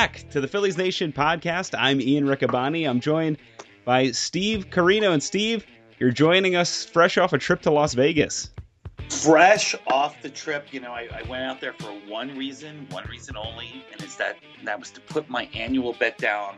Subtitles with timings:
[0.00, 1.74] back to the Phillies Nation podcast.
[1.78, 2.88] I'm Ian Riccaboni.
[2.88, 3.36] I'm joined
[3.84, 5.12] by Steve Corino.
[5.12, 5.66] And Steve,
[5.98, 8.48] you're joining us fresh off a trip to Las Vegas.
[9.10, 13.04] Fresh off the trip, you know, I, I went out there for one reason, one
[13.08, 16.56] reason only, and it's that that was to put my annual bet down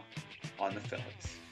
[0.61, 1.05] on the Phillies.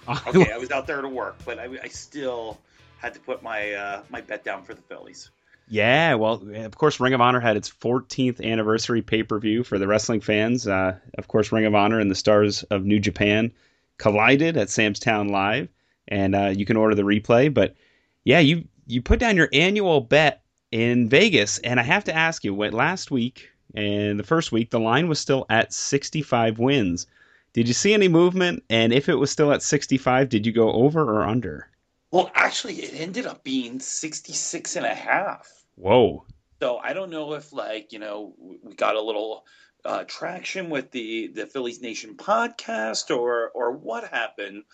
[0.28, 2.60] Okay, I was out there to work, but I, I still
[2.98, 5.30] had to put my uh, my bet down for the Phillies.
[5.72, 9.78] Yeah, well, of course, Ring of Honor had its 14th anniversary pay per view for
[9.78, 10.66] the wrestling fans.
[10.66, 13.52] Uh, of course, Ring of Honor and the stars of New Japan
[13.96, 15.68] collided at Sam's Town Live,
[16.08, 17.54] and uh, you can order the replay.
[17.54, 17.76] But
[18.24, 20.42] yeah, you you put down your annual bet
[20.72, 24.70] in Vegas, and I have to ask you, what last week and the first week,
[24.70, 27.06] the line was still at 65 wins.
[27.52, 28.64] Did you see any movement?
[28.70, 31.68] And if it was still at 65, did you go over or under?
[32.10, 35.59] Well, actually, it ended up being 66 and a half.
[35.80, 36.26] Whoa.
[36.60, 39.46] So I don't know if like, you know, we got a little
[39.84, 44.64] uh, traction with the the Phillies Nation podcast or or what happened,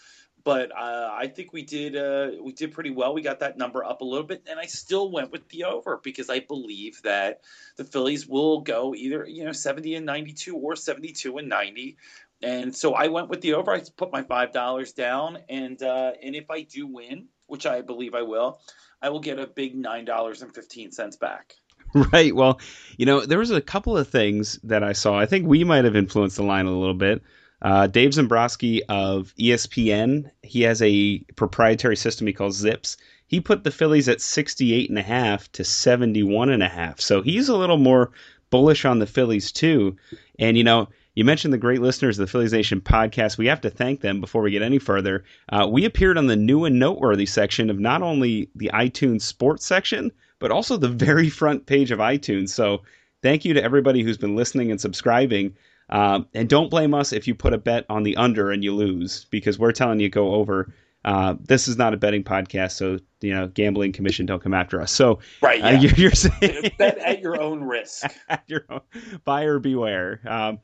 [0.43, 3.15] but uh, I think we did uh, we did pretty well.
[3.15, 6.01] We got that number up a little bit, and I still went with the over
[6.03, 7.43] because I believe that
[7.77, 11.49] the Phillies will go either you know seventy and ninety two or seventy two and
[11.49, 11.99] ninety.
[12.43, 13.71] And so I went with the over.
[13.71, 17.81] I put my five dollars down, and uh, and if I do win, which I
[17.81, 18.61] believe I will,
[19.07, 21.55] I will get a big nine dollars and fifteen cents back.
[22.13, 22.35] Right.
[22.35, 22.61] Well,
[22.99, 25.17] you know, there was a couple of things that I saw.
[25.19, 27.23] I think we might have influenced the line a little bit.
[27.63, 32.97] Uh, Dave Szymborski of ESPN, he has a proprietary system he calls Zips.
[33.29, 37.01] He put the Phillies at 68 and a half to 71 and a half.
[37.01, 38.11] So he's a little more
[38.51, 39.97] bullish on the Phillies too.
[40.41, 43.39] And you know, you mentioned the great listeners of the Phillies Nation podcast.
[43.39, 45.25] We have to thank them before we get any further.
[45.49, 49.65] Uh, we appeared on the new and noteworthy section of not only the iTunes sports
[49.65, 52.51] section, but also the very front page of iTunes.
[52.51, 52.83] So
[53.23, 55.57] thank you to everybody who's been listening and subscribing.
[55.89, 58.75] Um, and don't blame us if you put a bet on the under and you
[58.75, 60.73] lose, because we're telling you go over.
[61.07, 64.83] Uh, this is not a betting podcast, so you know, gambling commission don't come after
[64.83, 64.91] us.
[64.91, 65.69] So, right, yeah.
[65.69, 68.13] uh, you're, you're, saying bet at your own risk.
[68.29, 68.81] at your own,
[69.25, 70.21] buyer beware.
[70.27, 70.59] Um,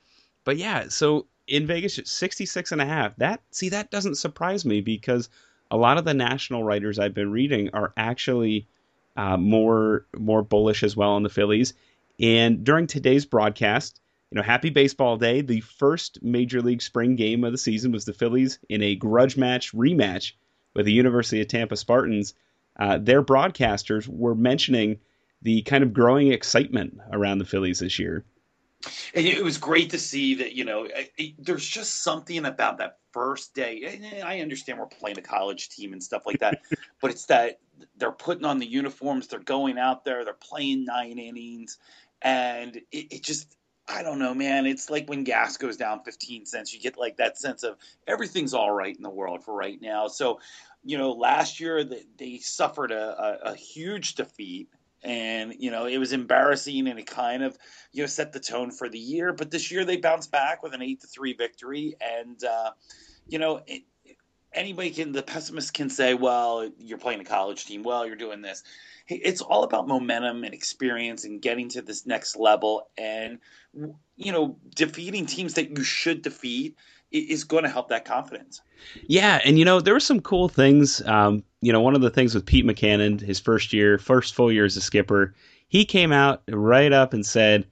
[0.44, 3.16] but yeah, so in Vegas, 66 and a half.
[3.16, 5.28] That see that doesn't surprise me because
[5.70, 8.66] a lot of the national writers I've been reading are actually
[9.16, 11.74] uh, more more bullish as well on the Phillies.
[12.20, 15.40] And during today's broadcast, you know, happy baseball day.
[15.40, 19.36] The first major league spring game of the season was the Phillies in a grudge
[19.36, 20.32] match rematch
[20.74, 22.34] with the University of Tampa Spartans.
[22.78, 24.98] Uh, their broadcasters were mentioning
[25.42, 28.24] the kind of growing excitement around the Phillies this year.
[29.14, 32.98] And it was great to see that, you know, it, there's just something about that
[33.12, 34.00] first day.
[34.02, 36.62] And I understand we're playing a college team and stuff like that,
[37.00, 37.58] but it's that
[37.96, 41.78] they're putting on the uniforms, they're going out there, they're playing nine innings,
[42.22, 43.56] and it, it just,
[43.88, 44.66] I don't know, man.
[44.66, 47.76] It's like when gas goes down 15 cents, you get like that sense of
[48.06, 50.06] everything's all right in the world for right now.
[50.08, 50.40] So,
[50.84, 54.68] you know, last year they, they suffered a, a, a huge defeat
[55.02, 57.56] and you know it was embarrassing and it kind of
[57.92, 59.32] you know set the tone for the year.
[59.32, 61.94] But this year they bounced back with an 8 to 3 victory.
[62.00, 62.70] And uh,
[63.26, 63.82] you know it,
[64.52, 67.82] anybody can the pessimist can say well you're playing a college team.
[67.82, 68.62] Well you're doing this.
[69.08, 73.38] It's all about momentum and experience and getting to this next level and
[74.16, 76.76] you know defeating teams that you should defeat
[77.12, 78.60] is going to help that confidence.
[79.06, 81.06] Yeah, and you know there were some cool things.
[81.06, 84.50] Um, you know, one of the things with Pete Mackanin, his first year, first full
[84.50, 85.34] year as a skipper,
[85.68, 87.66] he came out right up and said,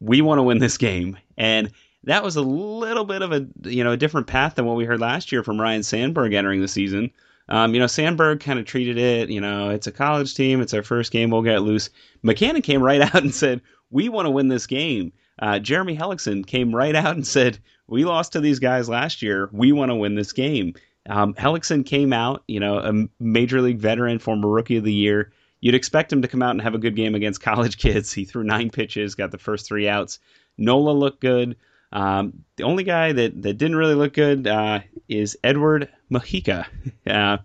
[0.00, 1.70] "We want to win this game," and
[2.04, 4.84] that was a little bit of a you know a different path than what we
[4.84, 7.10] heard last year from Ryne Sandberg entering the season.
[7.48, 10.72] Um, you know, Sandberg kind of treated it, you know, it's a college team, it's
[10.72, 11.90] our first game, we'll get loose.
[12.24, 13.60] Mackanin came right out and said,
[13.90, 17.58] "We want to win this game." Uh, Jeremy Hellickson came right out and said,
[17.92, 19.48] "We lost to these guys last year.
[19.52, 20.74] We want to win this game."
[21.08, 25.32] Um, Hellickson came out, you know, a major league veteran, former rookie of the year.
[25.60, 28.12] You'd expect him to come out and have a good game against college kids.
[28.12, 30.18] He threw nine pitches, got the first three outs.
[30.58, 31.56] Nola looked good.
[31.92, 36.66] Um, the only guy that, that didn't really look good uh, is Edward Mujica.
[37.04, 37.38] Uh,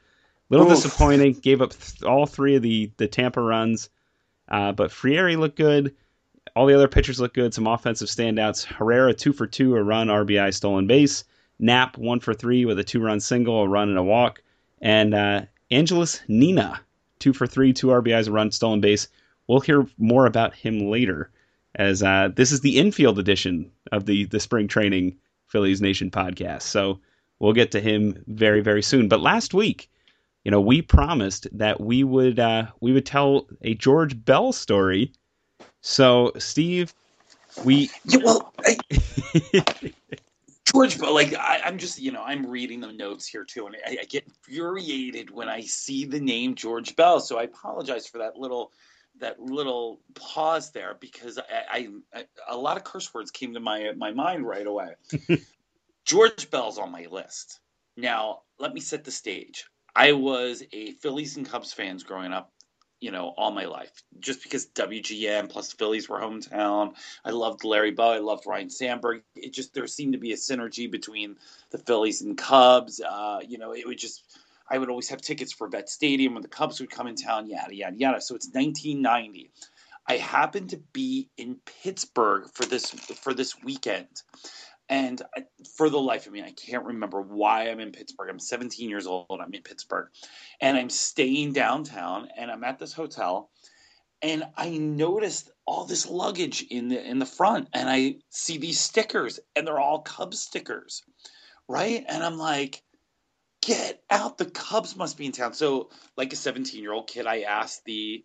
[0.49, 0.75] little Oof.
[0.75, 1.33] disappointing.
[1.33, 3.89] Gave up th- all three of the the Tampa runs,
[4.47, 5.95] uh, but Frieri looked good.
[6.57, 7.53] All the other pitchers look good.
[7.53, 8.65] Some offensive standouts.
[8.65, 11.23] Herrera two for two, a run, RBI, stolen base.
[11.59, 14.41] Knapp one for three with a two run single, a run, and a walk.
[14.81, 16.81] And uh, Nina
[17.19, 19.07] two for three, two RBIs, a run, stolen base.
[19.45, 21.29] We'll hear more about him later,
[21.75, 25.15] as uh, this is the infield edition of the the spring training
[25.45, 26.63] Phillies Nation podcast.
[26.63, 26.99] So
[27.37, 29.07] we'll get to him very very soon.
[29.07, 29.91] But last week,
[30.43, 35.13] you know, we promised that we would uh, we would tell a George Bell story
[35.81, 36.93] so, Steve,
[37.63, 38.77] we yeah, well, I,
[40.65, 43.75] George, but like I, am just you know I'm reading the notes here too, and
[43.85, 47.19] I, I, get infuriated when I see the name George Bell.
[47.19, 48.71] So I apologize for that little
[49.19, 53.59] that little pause there because I, I, I a lot of curse words came to
[53.59, 54.95] my my mind right away.
[56.05, 57.59] George Bell's on my list.
[57.95, 59.65] Now let me set the stage.
[59.95, 62.51] I was a Phillies and Cubs fans growing up
[62.99, 63.91] you know, all my life.
[64.19, 66.95] Just because WGN plus Phillies were hometown.
[67.23, 68.15] I loved Larry Bowa.
[68.15, 69.21] I loved Ryne Sandberg.
[69.35, 71.37] It just there seemed to be a synergy between
[71.71, 73.01] the Phillies and Cubs.
[73.01, 74.23] Uh, you know, it would just
[74.69, 77.47] I would always have tickets for Vet Stadium when the Cubs would come in town.
[77.47, 78.21] Yada yada yada.
[78.21, 79.51] So it's 1990.
[80.09, 84.07] I happened to be in Pittsburgh for this for this weekend.
[84.89, 85.21] And
[85.75, 88.29] for the life of me, I can't remember why I'm in Pittsburgh.
[88.29, 89.27] I'm 17 years old.
[89.29, 90.09] I'm in Pittsburgh.
[90.61, 93.49] And I'm staying downtown and I'm at this hotel.
[94.21, 97.67] And I noticed all this luggage in the in the front.
[97.73, 101.03] And I see these stickers, and they're all Cubs stickers.
[101.67, 102.03] Right?
[102.07, 102.81] And I'm like,
[103.61, 104.37] get out.
[104.37, 105.53] The Cubs must be in town.
[105.53, 108.23] So, like a 17 year old kid, I asked the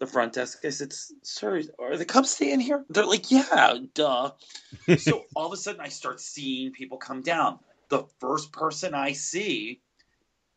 [0.00, 0.64] the front desk.
[0.64, 0.92] I said,
[1.22, 4.32] "Sir, are the Cubs staying here?" They're like, "Yeah, duh."
[4.98, 7.60] so all of a sudden, I start seeing people come down.
[7.90, 9.80] The first person I see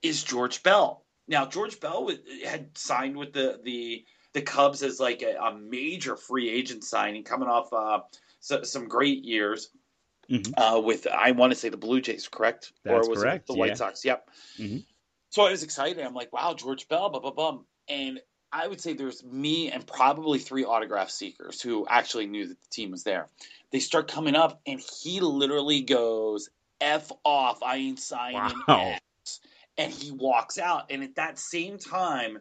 [0.01, 1.05] is George Bell.
[1.27, 2.09] Now, George Bell
[2.45, 7.23] had signed with the the the Cubs as like a, a major free agent signing,
[7.23, 7.99] coming off uh,
[8.39, 9.69] so, some great years.
[10.31, 10.53] Mm-hmm.
[10.57, 12.71] Uh, with I want to say the Blue Jays, correct?
[12.85, 13.49] That's or was correct.
[13.49, 14.05] it the White Sox?
[14.05, 14.29] Yep.
[14.57, 14.77] Mm-hmm.
[15.31, 16.01] So I was excited.
[16.01, 17.59] I'm like, wow, George Bell, blah blah blah.
[17.89, 18.21] And
[18.53, 22.69] I would say there's me and probably three autograph seekers who actually knew that the
[22.69, 23.27] team was there.
[23.71, 28.91] They start coming up, and he literally goes, F off, I ain't signing wow.
[28.91, 29.39] X.
[29.77, 30.91] And he walks out.
[30.91, 32.37] And at that same time,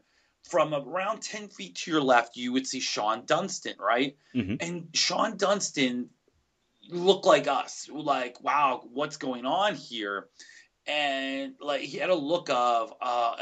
[0.50, 4.16] from around 10 feet to your left, you would see Shawon Dunston, right?
[4.34, 4.56] Mm-hmm.
[4.60, 6.10] And Shawon Dunston
[6.90, 10.26] looked like us, like, wow, what's going on here?
[10.86, 13.36] And like he had a look of uh,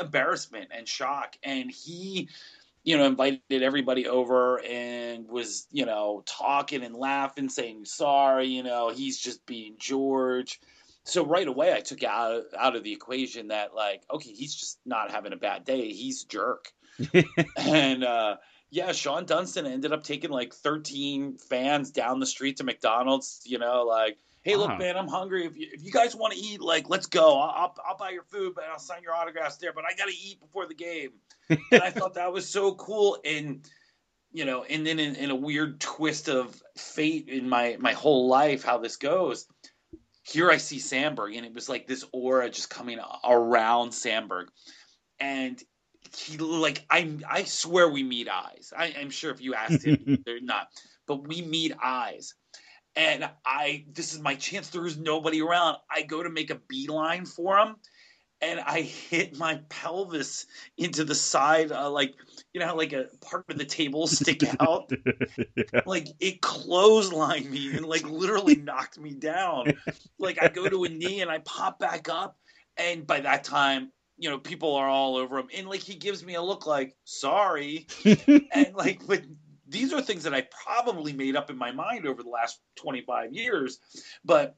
[0.00, 2.28] embarrassment and shock, and he,
[2.82, 8.46] you know, invited everybody over and was, you know, talking and laughing, saying sorry.
[8.46, 10.60] You know, he's just being George.
[11.04, 14.78] So right away, I took out out of the equation that like, okay, he's just
[14.86, 15.92] not having a bad day.
[15.92, 16.72] He's jerk,
[17.56, 18.36] and uh,
[18.70, 23.42] yeah, Shawon Dunston ended up taking like 13 fans down the street to McDonald's.
[23.44, 24.78] You know, like hey, look, uh-huh.
[24.78, 25.46] man, I'm hungry.
[25.46, 27.38] If you, if you guys want to eat, like, let's go.
[27.38, 29.72] I'll, I'll, I'll buy your food, but I'll sign your autographs there.
[29.72, 31.10] But I got to eat before the game.
[31.48, 33.18] and I thought that was so cool.
[33.24, 33.66] And,
[34.32, 38.28] you know, and then in, in, a weird twist of fate in my, my whole
[38.28, 39.46] life, how this goes,
[40.24, 44.48] here I see Sandberg, and it was like this aura just coming around Sandberg.
[45.18, 45.62] And
[46.16, 48.72] he like I I swear we meet eyes.
[48.76, 50.68] I, am sure if you asked him, they're not,
[51.06, 52.34] but we meet eyes
[52.96, 54.68] and I this is my chance.
[54.68, 55.78] There is nobody around.
[55.90, 57.76] I go to make a beeline for him,
[58.40, 60.46] and I hit my pelvis
[60.76, 62.14] into the side, uh, like
[62.52, 64.90] you know like a part of the table stick out,
[65.56, 65.80] yeah.
[65.86, 69.72] like it clotheslined me and like literally knocked me down.
[70.18, 72.36] Like I go to a knee and I pop back up,
[72.76, 73.90] and by that time
[74.22, 75.48] you know, people are all over him.
[75.52, 77.88] And like he gives me a look like, sorry.
[78.04, 79.22] and like, but
[79.72, 83.32] these are things that I probably made up in my mind over the last 25
[83.32, 83.78] years.
[84.24, 84.56] But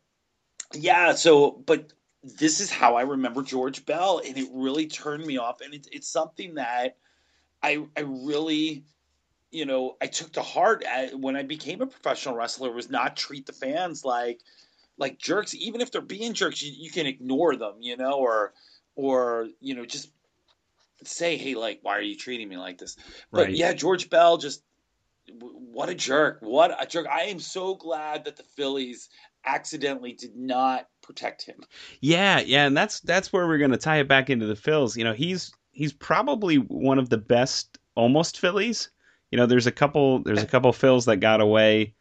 [0.74, 5.38] yeah, so, but this is how I remember George Bell, and it really turned me
[5.38, 5.60] off.
[5.60, 6.96] And it, it's something that
[7.62, 8.84] I, I really,
[9.50, 13.16] you know, I took to heart at, when I became a professional wrestler was not
[13.16, 14.40] treat the fans like,
[14.98, 15.54] like jerks.
[15.54, 18.52] Even if they're being jerks, you, you can ignore them, you know, or,
[18.96, 20.10] or, you know, just
[21.04, 22.96] say, hey, like, why are you treating me like this?
[23.30, 23.54] But right.
[23.54, 24.62] yeah, George Bell just
[25.38, 26.38] what a jerk.
[26.40, 27.06] What a jerk.
[27.08, 29.08] I am so glad that the Phillies
[29.44, 31.62] accidentally did not protect him.
[32.00, 34.96] Yeah, yeah, and that's that's where we're going to tie it back into the Phils.
[34.96, 38.90] You know, he's he's probably one of the best almost Phillies.
[39.30, 41.94] You know, there's a couple there's a couple Phils that got away.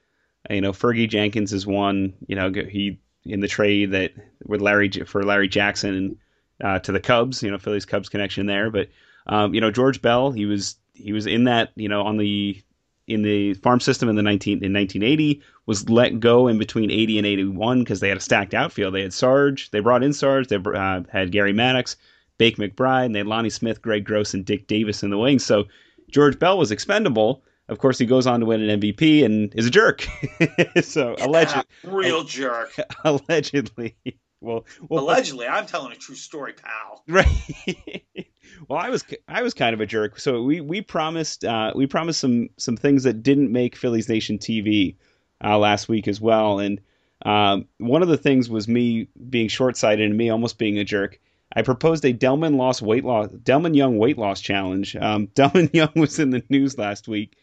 [0.49, 2.13] You know, Fergie Jenkins is one.
[2.27, 4.11] You know, he in the trade that
[4.45, 6.17] with Larry for Larry Jackson
[6.63, 7.41] uh, to the Cubs.
[7.41, 8.69] You know, Phillies Cubs connection there.
[8.69, 8.89] But
[9.25, 11.71] um, you know, George Bell, he was he was in that.
[11.75, 12.61] You know, on the
[13.07, 17.17] in the farm system in the 19 in 1980 was let go in between 80
[17.17, 18.93] and 81 because they had a stacked outfield.
[18.93, 21.97] They had Sarge, they brought in Sarge, they uh, had Gary Maddox,
[22.37, 25.45] Bake McBride, and they had Lonnie Smith, Greg Gross, and Dick Davis in the wings.
[25.45, 25.65] So
[26.11, 27.43] George Bell was expendable.
[27.69, 30.05] Of course, he goes on to win an MVP and is a jerk.
[30.81, 32.75] so allegedly, real jerk.
[33.03, 33.95] Allegedly.
[34.41, 37.03] Well, well, allegedly, I'm telling a true story, pal.
[37.07, 38.27] Right.
[38.67, 40.19] Well, I was I was kind of a jerk.
[40.19, 44.37] So we we promised uh, we promised some some things that didn't make Phillies Nation
[44.37, 44.95] TV
[45.43, 46.79] uh, last week as well, and
[47.25, 50.83] Um, one of the things was me being short sighted and me almost being a
[50.83, 51.19] jerk.
[51.55, 54.95] I proposed a Delmon loss weight loss Delmon Young weight loss challenge.
[54.97, 57.37] Um, Delmon Young was in the news last week.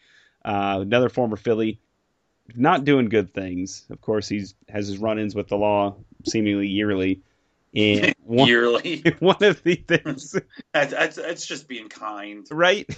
[0.45, 1.79] Uh, another former Philly,
[2.55, 3.85] not doing good things.
[3.89, 7.21] Of course, he's has his run-ins with the law seemingly yearly.
[7.75, 10.35] And one, yearly, one of the things
[10.73, 12.89] that's, that's, that's just being kind, right?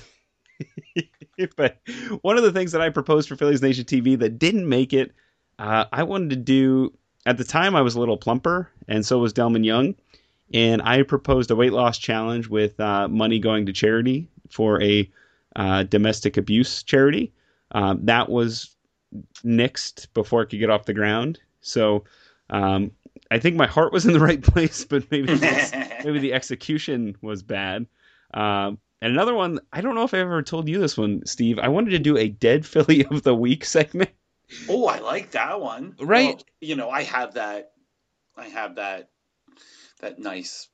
[1.55, 1.77] but
[2.21, 5.13] one of the things that I proposed for Phillies Nation TV that didn't make it,
[5.59, 6.93] uh, I wanted to do.
[7.25, 9.95] At the time, I was a little plumper, and so was Delmon Young.
[10.53, 15.09] And I proposed a weight loss challenge with uh, money going to charity for a
[15.55, 17.31] uh, domestic abuse charity.
[17.71, 18.75] Um, that was
[19.43, 21.39] nixed before it could get off the ground.
[21.61, 22.03] So
[22.49, 22.91] um,
[23.31, 25.27] I think my heart was in the right place, but maybe
[26.03, 27.87] maybe the execution was bad.
[28.33, 31.59] Um, and another one, I don't know if I ever told you this one, Steve.
[31.59, 34.11] I wanted to do a dead Philly of the week segment.
[34.69, 35.95] Oh, I like that one.
[35.99, 36.35] Right.
[36.35, 37.71] Well, you know, I have that.
[38.37, 39.09] I have that.
[40.01, 40.69] That nice.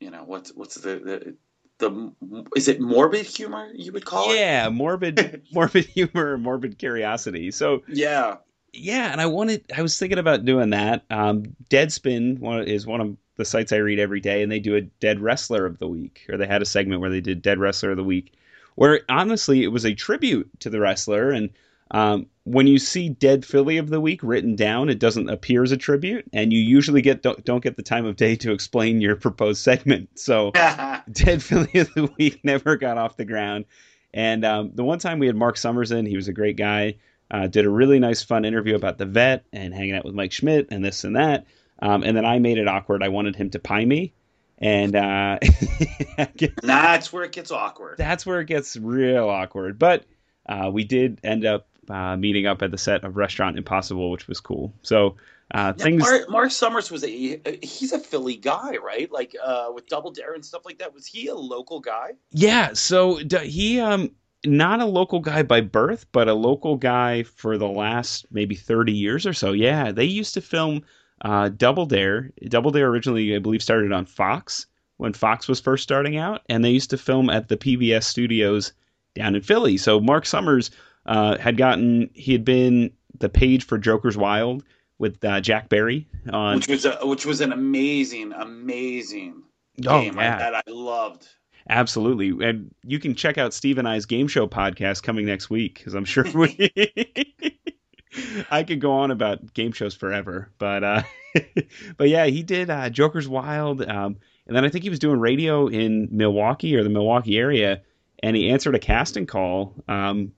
[0.00, 1.36] You know what's what's the, the
[1.78, 4.38] the is it morbid humor you would call it?
[4.38, 7.50] Yeah, morbid morbid humor, morbid curiosity.
[7.50, 8.36] So yeah,
[8.72, 11.04] yeah, and I wanted I was thinking about doing that.
[11.10, 14.76] Um, Deadspin one is one of the sites I read every day, and they do
[14.76, 17.58] a Dead Wrestler of the Week, or they had a segment where they did Dead
[17.58, 18.32] Wrestler of the Week,
[18.74, 21.30] where honestly it was a tribute to the wrestler.
[21.30, 21.50] And
[21.90, 25.72] um, when you see Dead Philly of the Week written down, it doesn't appear as
[25.72, 29.02] a tribute, and you usually get don't, don't get the time of day to explain
[29.02, 30.18] your proposed segment.
[30.18, 30.50] So
[31.12, 33.66] Dead Philly of the Week never got off the ground.
[34.14, 36.96] And um, the one time we had Marc Summers in, he was a great guy.
[37.32, 40.32] Uh, did a really nice, fun interview about the vet and hanging out with Mike
[40.32, 41.46] Schmidt and this and that.
[41.80, 43.02] Um, and then I made it awkward.
[43.02, 44.12] I wanted him to pie me.
[44.58, 45.38] And uh,
[46.62, 47.96] that's where it gets awkward.
[47.96, 49.78] That's where it gets real awkward.
[49.78, 50.04] But
[50.46, 54.28] uh, we did end up uh, meeting up at the set of Restaurant Impossible, which
[54.28, 54.72] was cool.
[54.82, 55.16] So
[55.52, 56.02] uh, yeah, things.
[56.02, 59.10] Marc, Marc, Summers was a he's a Philly guy, right?
[59.10, 60.94] Like uh, with Double Dare and stuff like that.
[60.94, 62.12] Was he a local guy?
[62.30, 62.74] Yeah.
[62.74, 64.12] So he um
[64.44, 68.92] not a local guy by birth, but a local guy for the last maybe thirty
[68.92, 69.52] years or so.
[69.52, 70.82] Yeah, they used to film
[71.22, 72.30] uh, Double Dare.
[72.48, 76.64] Double Dare originally, I believe, started on Fox when Fox was first starting out, and
[76.64, 78.72] they used to film at the PBS studios
[79.14, 79.76] down in Philly.
[79.76, 80.70] So Marc Summers
[81.06, 84.64] uh, had gotten he had been the page for Joker's Wild
[84.98, 89.42] with uh, Jack Barry on, which was a, which was an amazing, amazing
[89.86, 90.38] oh, game yeah.
[90.38, 91.28] that I loved.
[91.68, 95.74] Absolutely, and you can check out Steve and I's game show podcast coming next week
[95.78, 96.70] because I'm sure we.
[98.50, 101.02] I could go on about game shows forever, but uh,
[101.96, 104.16] but yeah, he did uh, Joker's Wild, um,
[104.46, 107.80] and then I think he was doing radio in Milwaukee or the Milwaukee area,
[108.22, 110.32] and he answered a casting call um,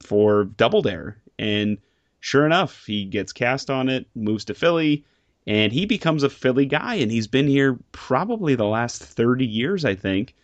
[0.00, 1.78] for Double Dare, and
[2.20, 5.04] sure enough, he gets cast on it, moves to Philly,
[5.46, 9.84] and he becomes a Philly guy, and he's been here probably the last thirty years,
[9.84, 10.34] I think.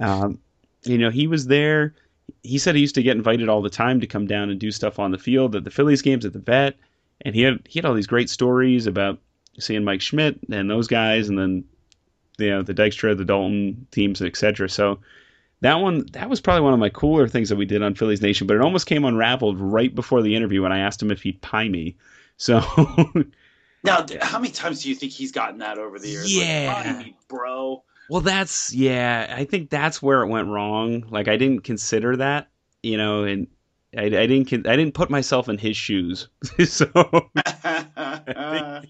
[0.00, 0.38] Um,
[0.84, 1.94] you know, he was there
[2.42, 4.70] he said he used to get invited all the time to come down and do
[4.70, 6.76] stuff on the field at the Phillies games at the vet,
[7.22, 9.18] and he had he had all these great stories about
[9.58, 11.64] seeing Mike Schmidt and those guys, and then
[12.38, 14.68] you know the Dykstra, the Daulton teams, etc.
[14.68, 15.00] So
[15.60, 18.22] that one that was probably one of my cooler things that we did on Phillies
[18.22, 21.22] Nation, but it almost came unraveled right before the interview when I asked him if
[21.22, 21.96] he'd pie me.
[22.36, 22.60] So
[23.82, 26.36] now, how many times do you think he's gotten that over the years?
[26.36, 27.82] Yeah, like, me, bro.
[28.08, 29.34] Well, that's yeah.
[29.36, 31.06] I think that's where it went wrong.
[31.10, 32.48] Like I didn't consider that,
[32.82, 33.48] you know, and
[33.96, 36.28] I, I didn't I didn't put myself in his shoes.
[36.64, 36.86] so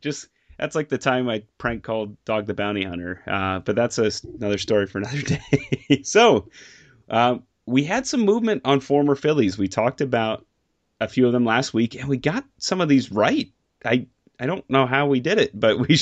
[0.00, 3.22] just that's like the time I prank called Dog the Bounty Hunter.
[3.26, 6.02] Uh, but that's a, another story for another day.
[6.02, 6.48] so
[7.10, 9.58] um, we had some movement on former Phillies.
[9.58, 10.46] We talked about
[11.00, 13.50] a few of them last week, and we got some of these right.
[13.84, 14.06] I
[14.38, 15.96] I don't know how we did it, but we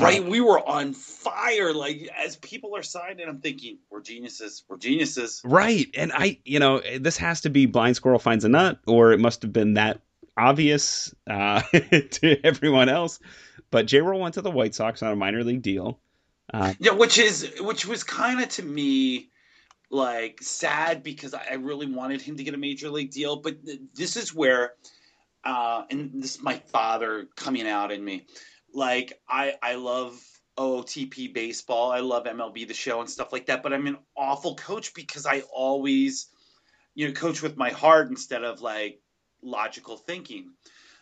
[0.00, 0.24] right?
[0.24, 1.72] We were on fire.
[1.72, 4.64] Like as people are signing, I'm thinking we're geniuses.
[4.68, 5.40] We're geniuses.
[5.44, 5.86] Right.
[5.94, 9.20] And I, you know, this has to be blind squirrel finds a nut, or it
[9.20, 10.00] must have been that
[10.36, 13.20] obvious uh, to everyone else.
[13.70, 14.00] But J.
[14.00, 16.00] Roll went to the White Sox on a minor league deal.
[16.52, 19.30] Uh, yeah, which is which was kind of to me
[19.90, 23.36] like sad because I really wanted him to get a major league deal.
[23.36, 23.58] But
[23.94, 24.72] this is where,
[25.44, 28.26] uh, and this is my father coming out in me
[28.72, 30.20] like I I love
[30.58, 31.90] OOTP baseball.
[31.90, 35.26] I love MLB the show and stuff like that, but I'm an awful coach because
[35.26, 36.26] I always
[36.94, 39.00] you know coach with my heart instead of like
[39.42, 40.52] logical thinking.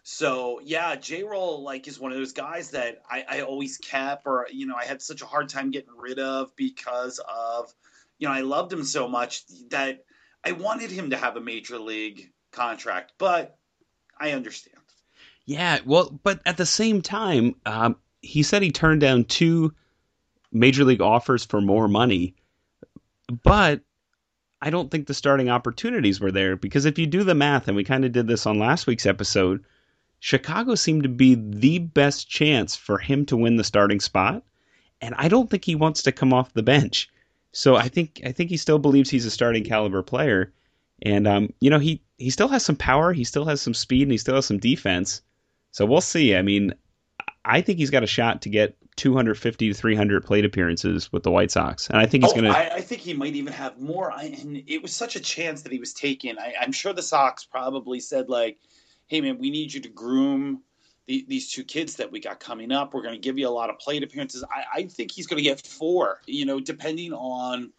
[0.03, 4.27] So yeah, J Roll like is one of those guys that I, I always kept
[4.27, 7.73] or you know I had such a hard time getting rid of because of
[8.19, 10.05] you know I loved him so much that
[10.45, 13.59] I wanted him to have a major league contract, but
[14.19, 14.79] I understand.
[15.49, 19.73] Yeah, well, but at the same time, um, he said he turned down two
[20.53, 22.35] major league offers for more money,
[23.43, 23.81] but
[24.61, 27.75] I don't think the starting opportunities were there because if you do the math, and
[27.75, 29.65] we kind of did this on last week's episode,
[30.21, 34.43] Chicago seemed to be the best chance for him to win the starting spot,
[35.01, 37.09] and I don't think he wants to come off the bench.
[37.53, 40.53] So I think I think he still believes he's a starting caliber player,
[41.01, 44.03] and um, you know he he still has some power, he still has some speed,
[44.03, 45.23] and he still has some defense.
[45.71, 46.35] So we'll see.
[46.37, 46.75] I mean,
[47.45, 51.31] I think he's got a shot to get 250 to 300 plate appearances with the
[51.31, 52.59] White Sox, and I think he's Oh, going to.
[52.59, 54.11] I, I think he might even have more.
[54.11, 56.39] I, and it was such a chance that he was taken.
[56.39, 58.59] I, I'm sure the Sox probably said like,
[59.07, 60.63] "Hey man, we need you to groom
[61.07, 62.93] the, these two kids that we got coming up.
[62.93, 65.39] We're going to give you a lot of plate appearances." I, I think he's going
[65.39, 66.21] to get four.
[66.27, 67.73] You know, depending on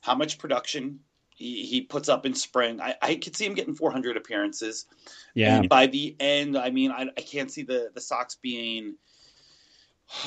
[0.00, 1.00] how much production
[1.36, 2.80] he, he puts up in spring.
[2.80, 4.86] I, I could see him getting 400 appearances.
[5.34, 8.94] Yeah, And by the end, I mean, I, I can't see the, the Sox being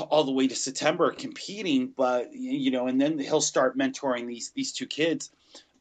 [0.10, 4.52] all the way to September competing, but you know, and then he'll start mentoring these
[4.52, 5.32] these two kids.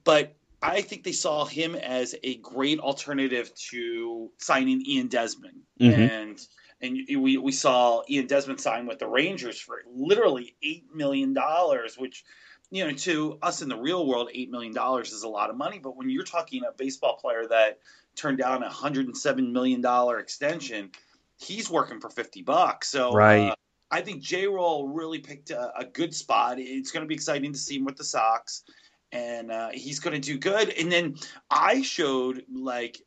[0.04, 6.10] But I think they saw him as a great alternative to signing Ian Desmond, Mhm.
[6.10, 6.46] and
[6.80, 11.98] and we we saw Ian Desmond sign with the Rangers for literally eight million dollars,
[11.98, 12.24] which
[12.70, 15.56] you know to us in the real world, eight million dollars is a lot of
[15.56, 15.78] money.
[15.78, 17.78] But when you're talking a baseball player that
[18.16, 20.90] turned down a hundred and seven million dollar extension,
[21.38, 22.88] he's working for fifty bucks.
[22.88, 23.50] So Right.
[23.50, 23.54] uh,
[23.90, 24.46] I think J.
[24.46, 26.58] Roll really picked a, a good spot.
[26.58, 28.64] It's going to be exciting to see him with the Sox,
[29.12, 30.68] and uh, he's going to do good.
[30.70, 31.16] And then
[31.50, 33.00] I showed like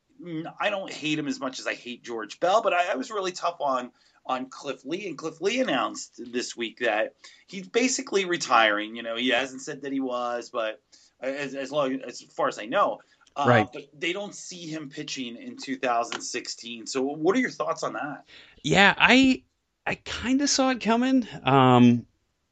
[0.60, 3.12] I don't hate him as much as I hate George Bell, but I, I was
[3.12, 3.92] really tough on
[4.26, 7.16] on Cliff Lee, and Cliff Lee announced this week that
[7.48, 8.96] he's basically retiring.
[8.96, 10.82] You know, he hasn't said that he was, but
[11.22, 13.00] as, as long as far as I know.
[13.36, 13.68] Uh, Right.
[13.72, 16.86] But they don't see him pitching in 2016.
[16.86, 18.26] So, what are your thoughts on that?
[18.64, 19.44] Yeah, I
[19.86, 21.28] I kind of saw it coming.
[21.44, 22.06] Um,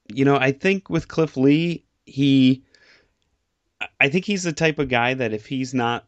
[0.08, 2.64] you know, I think with Cliff Lee, he
[4.00, 6.08] I think he's the type of guy that if he's not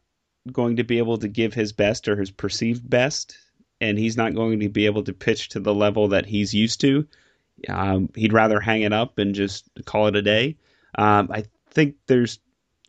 [0.50, 3.36] going to be able to give his best or his perceived best,
[3.82, 6.80] and he's not going to be able to pitch to the level that he's used
[6.80, 7.06] to,
[7.68, 10.56] um, he'd rather hang it up and just call it a day.
[10.96, 12.38] Um, I think there's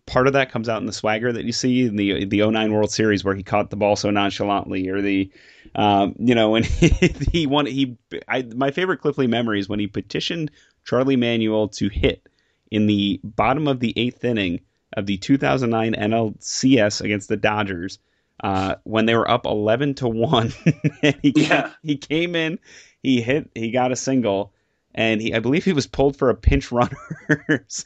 [0.06, 2.71] part of that comes out in the swagger that you see in the the 09
[2.71, 5.32] World Series where he caught the ball so nonchalantly, or the
[5.75, 6.89] um, you know when he,
[7.32, 10.51] he won he I, my favorite Cliff Lee memory is when he petitioned
[10.86, 12.27] Charlie Manuel to hit
[12.69, 14.62] in the bottom of the eighth inning
[14.95, 17.97] of the 2009 NLCS against the Dodgers
[18.43, 20.53] uh, when they were up 11 to one.
[21.21, 21.71] he Yeah.
[21.82, 22.60] he came in,
[23.01, 24.53] he hit, he got a single,
[24.93, 26.97] and he I believe he was pulled for a pinch runner.
[27.67, 27.86] so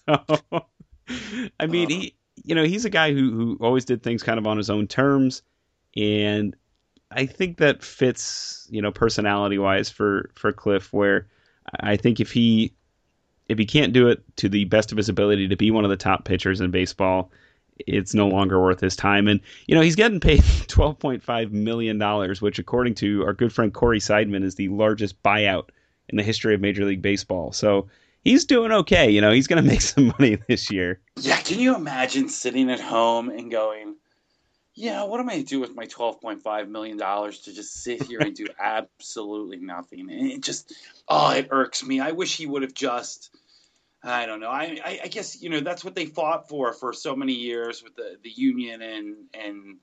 [1.59, 4.47] I mean he you know he's a guy who who always did things kind of
[4.47, 5.43] on his own terms,
[5.95, 6.55] and
[7.11, 11.27] I think that fits you know personality wise for for Cliff where
[11.79, 12.73] I think if he
[13.47, 15.89] if he can't do it to the best of his ability to be one of
[15.89, 17.31] the top pitchers in baseball,
[17.85, 19.27] it's no longer worth his time.
[19.27, 23.33] And you know he's getting paid twelve point five million dollars, which according to our
[23.33, 25.69] good friend Corey Seidman is the largest buyout
[26.09, 27.51] in the history of Major League Baseball.
[27.51, 27.87] So
[28.23, 29.09] he's doing okay.
[29.09, 30.99] You know he's going to make some money this year.
[31.17, 33.95] Yeah, can you imagine sitting at home and going,
[34.77, 38.19] yeah, what am I going to do with my $12.5 million to just sit here
[38.19, 40.01] and do absolutely nothing?
[40.01, 40.71] And it just,
[41.09, 41.99] oh, it irks me.
[41.99, 43.35] I wish he would have just,
[44.07, 44.49] I don't know.
[44.49, 47.83] I, I, I guess, you know, that's what they fought for for so many years
[47.83, 49.77] with the, the union and, and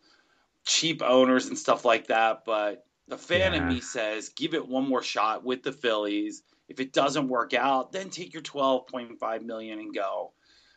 [0.64, 2.44] cheap owners and stuff like that.
[2.44, 6.42] But the fan in me says, give it one more shot with the Phillies.
[6.68, 10.32] If it doesn't work out, then take your 12.5 million and go.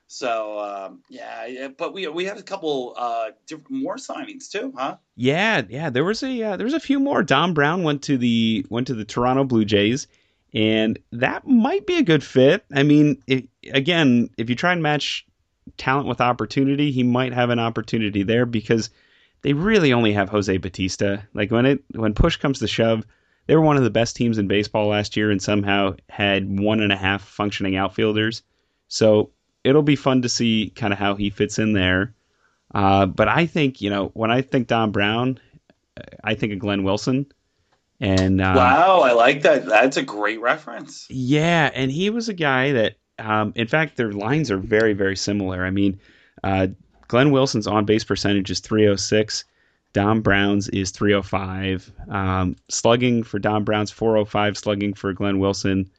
[0.07, 4.73] So um, yeah, yeah, but we we had a couple uh, different, more signings too,
[4.75, 4.97] huh?
[5.17, 5.89] Yeah, yeah.
[5.89, 7.23] There was a uh, there was a few more.
[7.23, 10.07] Dom Brown went to the went to the Toronto Blue Jays,
[10.53, 12.65] and that might be a good fit.
[12.73, 15.25] I mean, if, again, if you try and match
[15.77, 18.89] talent with opportunity, he might have an opportunity there because
[19.41, 21.27] they really only have Jose Bautista.
[21.33, 23.05] Like when it when push comes to shove,
[23.45, 26.81] they were one of the best teams in baseball last year, and somehow had one
[26.81, 28.43] and a half functioning outfielders.
[28.87, 29.31] So
[29.63, 32.13] it'll be fun to see kind of how he fits in there.
[32.73, 35.39] Uh, but I think you know when I think Dom Brown,
[36.23, 37.25] I think of Glenn Wilson,
[37.99, 39.65] and um, wow, I like that.
[39.65, 41.07] That's a great reference.
[41.09, 45.15] yeah, and he was a guy that, um, in fact, their lines are very very
[45.15, 45.65] similar.
[45.65, 45.99] I mean,
[46.43, 46.67] uh,
[47.07, 49.43] Glenn Wilson's on base percentage is 306.
[49.93, 51.91] Dom Brown's is 305.
[52.09, 54.57] Um, slugging for Dom Brown's 405.
[54.57, 55.89] Slugging for Glenn Wilson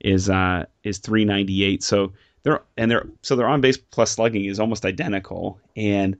[0.00, 1.82] is uh, is 398.
[1.82, 2.12] So
[2.42, 5.60] they're and they're so their on base plus slugging is almost identical.
[5.76, 6.16] And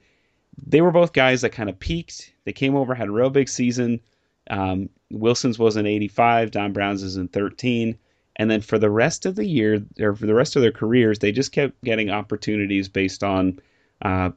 [0.65, 2.33] they were both guys that kind of peaked.
[2.45, 4.01] They came over, had a real big season,
[4.51, 7.97] Um, Wilson's was in 85, Dom Brown's is in 13.
[8.37, 11.21] And then for the rest of the year, or for the rest of their careers,
[11.21, 13.61] they just kept getting opportunities based on
[14.03, 14.31] uh,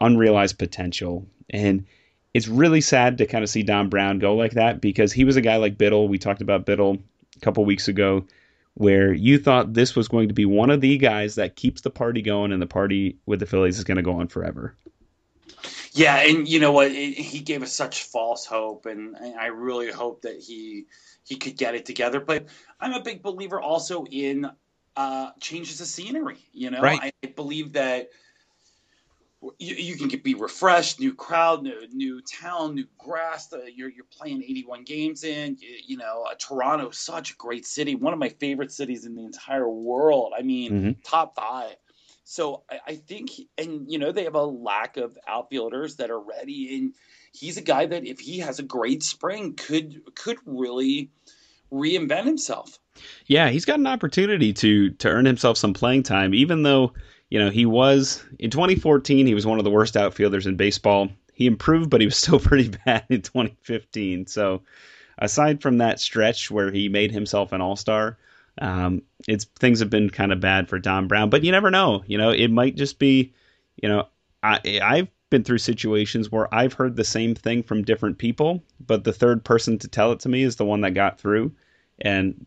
[0.00, 1.26] unrealized potential.
[1.50, 1.86] And
[2.34, 5.36] it's really sad to kind of see Dom Brown go like that because he was
[5.36, 6.06] a guy like Biddle.
[6.06, 6.98] We talked about Biddle
[7.36, 8.26] a couple weeks ago,
[8.74, 11.90] where you thought this was going to be one of the guys that keeps the
[11.90, 14.76] party going, and the party with the Phillies is going to go on forever.
[15.92, 16.90] Yeah, and you know what?
[16.90, 20.86] It, he gave us such false hope, and, and I really hope that he
[21.24, 22.20] he could get it together.
[22.20, 22.46] But
[22.80, 24.50] I'm a big believer also in
[24.96, 26.38] uh, changes of scenery.
[26.52, 27.12] You know, right.
[27.22, 28.10] I believe that
[29.58, 33.52] you, you can get, be refreshed, new crowd, new, new town, new grass.
[33.52, 35.56] Uh, you're, you're playing 81 games in.
[35.60, 39.14] You, you know, uh, Toronto, such a great city, one of my favorite cities in
[39.14, 40.32] the entire world.
[40.36, 40.90] I mean, mm-hmm.
[41.04, 41.76] top five.
[42.28, 46.20] So I, I think, and you know, they have a lack of outfielders that are
[46.20, 46.94] ready, and
[47.32, 51.10] he's a guy that if he has a great spring, could could really
[51.72, 52.78] reinvent himself.
[53.26, 56.92] Yeah, he's got an opportunity to to earn himself some playing time, even though
[57.28, 61.08] you know, he was in 2014, he was one of the worst outfielders in baseball.
[61.32, 64.26] He improved, but he was still pretty bad in 2015.
[64.26, 64.62] So,
[65.18, 68.18] aside from that stretch where he made himself an all star,
[68.60, 71.30] um, it's things have been kind of bad for Dom Brown.
[71.30, 72.02] But you never know.
[72.06, 73.34] You know, it might just be,
[73.76, 74.08] you know,
[74.42, 79.04] I I've been through situations where I've heard the same thing from different people, but
[79.04, 81.52] the third person to tell it to me is the one that got through.
[82.00, 82.46] And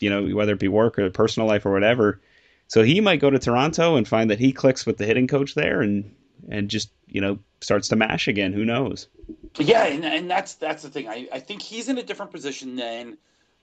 [0.00, 2.20] you know, whether it be work or personal life or whatever,
[2.68, 5.54] so he might go to Toronto and find that he clicks with the hitting coach
[5.54, 6.14] there and
[6.48, 8.52] and just you know starts to mash again.
[8.52, 9.08] Who knows?
[9.58, 11.08] Yeah, and, and that's that's the thing.
[11.08, 13.18] I, I think he's in a different position than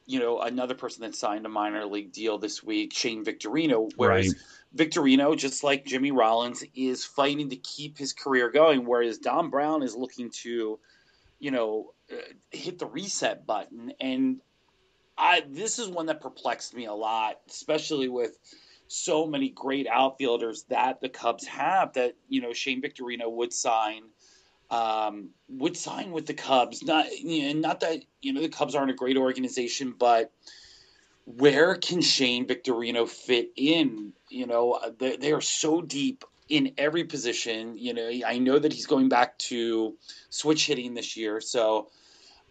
[0.07, 3.91] you know another person that signed a minor league deal this week, Shane Victorino.
[3.97, 4.89] Whereas right.
[4.89, 9.83] Victorino, just like Jimmy Rollins, is fighting to keep his career going, whereas Dom Brown
[9.83, 10.79] is looking to,
[11.39, 12.15] you know, uh,
[12.51, 13.91] hit the reset button.
[13.99, 14.37] And
[15.17, 18.37] I this is one that perplexed me a lot, especially with
[18.87, 24.03] so many great outfielders that the Cubs have that you know Shane Victorino would sign
[24.69, 26.83] um, would sign with the Cubs.
[26.83, 30.31] Not you know, not that you know the Cubs aren't a great organization, but
[31.25, 34.13] where can Shane Victorino fit in?
[34.29, 37.77] You know they, they are so deep in every position.
[37.77, 39.95] You know I know that he's going back to
[40.29, 41.89] switch hitting this year, so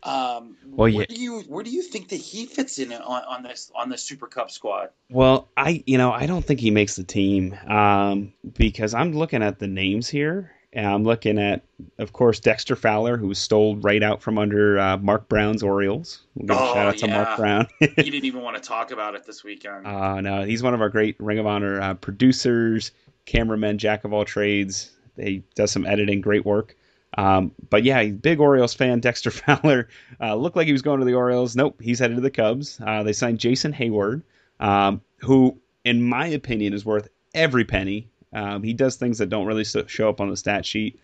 [0.06, 1.04] um, well, where yeah.
[1.08, 3.98] do you where do you think that he fits in on, on this on the
[3.98, 4.90] Super Cup squad?
[5.10, 9.42] Well, I you know I don't think he makes the team um, because I'm looking
[9.42, 10.52] at the names here.
[10.76, 11.62] And I'm looking at,
[11.96, 16.20] of course, Dexter Fowler, who was stole right out from under uh, Mark Brown's Orioles.
[16.34, 17.06] We'll give oh, a shout out yeah.
[17.06, 17.66] to Mark Brown.
[17.80, 19.86] he didn't even want to talk about it this weekend.
[19.86, 22.90] Uh, no, he's one of our great Ring of Honor uh, producers,
[23.24, 24.90] cameramen, jack of all trades.
[25.16, 26.76] He does some editing, great work.
[27.16, 29.00] Um, but yeah, big Orioles fan.
[29.06, 29.88] Dexter Fowler
[30.20, 31.56] uh, looked like he was going to the Orioles.
[31.56, 32.78] Nope, he's headed to the Cubs.
[32.86, 34.22] Uh, they signed Jason Heyward,
[34.60, 38.08] um, who, in my opinion, is worth every penny.
[38.32, 40.98] Um, he does things that don't really show up on the stat sheet.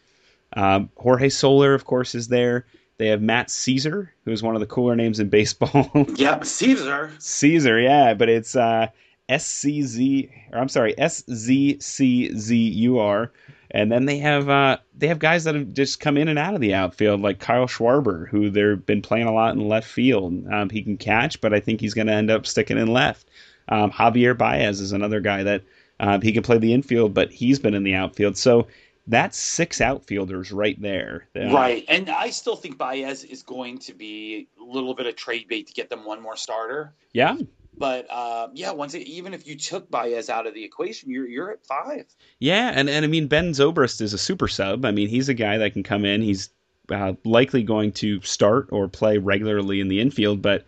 [0.55, 2.67] Um, Jorge Soler, of course, is there.
[2.99, 5.91] They have Matt Szczur, who's one of the cooler names in baseball.
[6.15, 7.13] yep, Caesar.
[7.19, 8.89] Caesar, yeah, but it's uh,
[9.29, 13.33] S C Z, or I'm sorry, S Z C Z U R.
[13.75, 16.55] And then they have uh, they have guys that have just come in and out
[16.55, 20.47] of the outfield, like Kyle Schwarber, who they've been playing a lot in left field.
[20.53, 23.31] Um, he can catch, but I think he's going to end up sticking in left.
[23.69, 25.63] Um, Javier Baez is another guy that
[26.01, 28.37] uh, he can play the infield, but he's been in the outfield.
[28.37, 28.67] So
[29.07, 31.27] that's six outfielders right there.
[31.35, 35.17] Uh, right, and I still think Baez is going to be a little bit of
[35.17, 36.95] trade bait to get them one more starter.
[37.13, 37.37] Yeah,
[37.77, 41.27] but uh, yeah, once it, even if you took Baez out of the equation, you're
[41.27, 42.05] you're at five.
[42.39, 44.85] Yeah, and and I mean Ben Zobrist is a super sub.
[44.85, 46.23] I mean he's a guy that can come in.
[46.23, 46.51] He's
[46.91, 50.65] uh, likely going to start or play regularly in the infield, but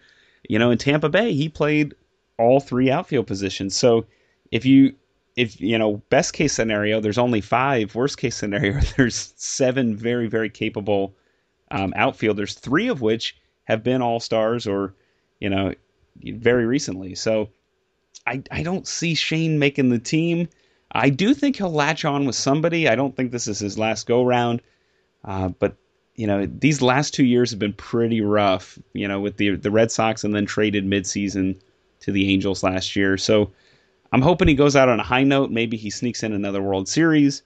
[0.48, 1.94] you know in Tampa Bay he played
[2.38, 3.76] all three outfield positions.
[3.76, 4.06] So
[4.50, 4.94] if you
[5.36, 7.94] if you know best case scenario, there's only five.
[7.94, 11.14] Worst case scenario, there's seven very very capable
[11.70, 14.94] um, outfielders, three of which have been all stars or
[15.40, 15.74] you know
[16.22, 17.14] very recently.
[17.14, 17.48] So
[18.26, 20.48] I, I don't see Shane making the team.
[20.92, 22.88] I do think he'll latch on with somebody.
[22.88, 24.62] I don't think this is his last go round.
[25.24, 25.76] Uh, but
[26.14, 28.78] you know, these last two years have been pretty rough.
[28.92, 31.60] You know, with the the Red Sox and then traded midseason
[32.00, 33.16] to the Angels last year.
[33.16, 33.50] So
[34.14, 35.50] I'm hoping he goes out on a high note.
[35.50, 37.42] Maybe he sneaks in another World Series.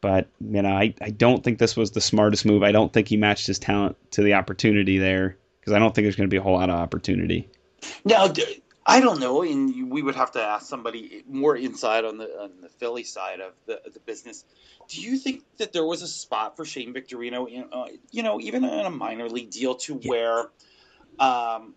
[0.00, 2.64] But you know, I, I don't think this was the smartest move.
[2.64, 6.06] I don't think he matched his talent to the opportunity there because I don't think
[6.06, 7.48] there's going to be a whole lot of opportunity.
[8.04, 8.32] Now,
[8.84, 12.50] I don't know, and we would have to ask somebody more inside on the on
[12.60, 14.44] the Philly side of the the business.
[14.88, 18.40] Do you think that there was a spot for Shane Victorino, in, uh, you know,
[18.40, 20.10] even in a minor league deal, to yeah.
[20.10, 20.50] where
[21.20, 21.74] um,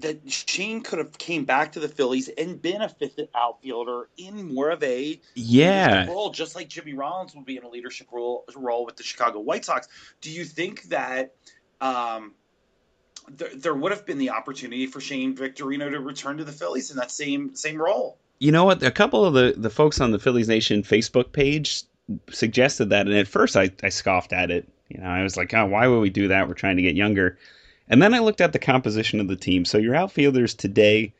[0.00, 4.54] that Shane could have came back to the Phillies and been a fifth outfielder in
[4.54, 8.44] more of a yeah role, just like Jimmy Rollins would be in a leadership role
[8.54, 9.88] role with the Chicago White Sox.
[10.20, 11.34] Do you think that?
[11.80, 12.32] Um,
[13.28, 16.90] there, there would have been the opportunity for Shane Victorino to return to the Phillies
[16.90, 18.18] in that same same role.
[18.38, 18.82] You know what?
[18.82, 21.84] A couple of the, the folks on the Phillies Nation Facebook page
[22.30, 24.68] suggested that, and at first I, I scoffed at it.
[24.88, 26.46] You know, I was like, oh, why would we do that?
[26.46, 27.38] We're trying to get younger.
[27.88, 29.64] And then I looked at the composition of the team.
[29.64, 31.12] So your outfielders today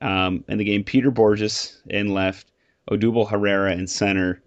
[0.00, 2.46] um, in the game, Peter Bourjos in left,
[2.90, 4.40] Odubel Herrera in center,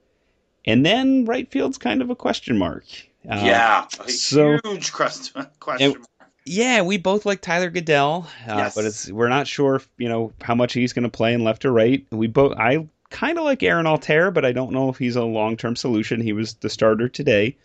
[0.65, 2.85] and then right field's kind of a question mark.
[3.29, 6.07] Uh, yeah, a so, huge question, question mark
[6.47, 8.75] yeah, we both like Tyler Goeddel, uh, yes.
[8.75, 11.43] but it's we're not sure, if, you know, how much he's going to play in
[11.43, 12.05] left or right.
[12.11, 15.23] We both I kind of like Aaron Altherr, but I don't know if he's a
[15.23, 16.21] long term solution.
[16.21, 17.57] He was the starter today.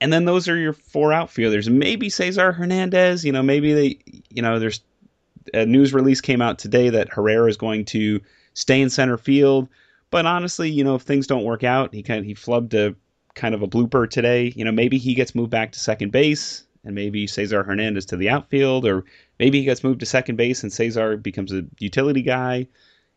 [0.00, 1.70] And then those are your four outfielders.
[1.70, 3.24] Maybe Cesar Hernandez.
[3.24, 3.98] You know, maybe they.
[4.30, 4.80] You know, there's
[5.54, 8.20] a news release came out today that Herrera is going to
[8.54, 9.68] stay in center field.
[10.10, 12.94] But honestly, you know, if things don't work out, he kind of, he flubbed a
[13.34, 14.52] kind of a blooper today.
[14.56, 18.16] You know, maybe he gets moved back to second base and maybe Cesar Hernandez to
[18.16, 19.04] the outfield, or
[19.38, 22.68] maybe he gets moved to second base and Cesar becomes a utility guy.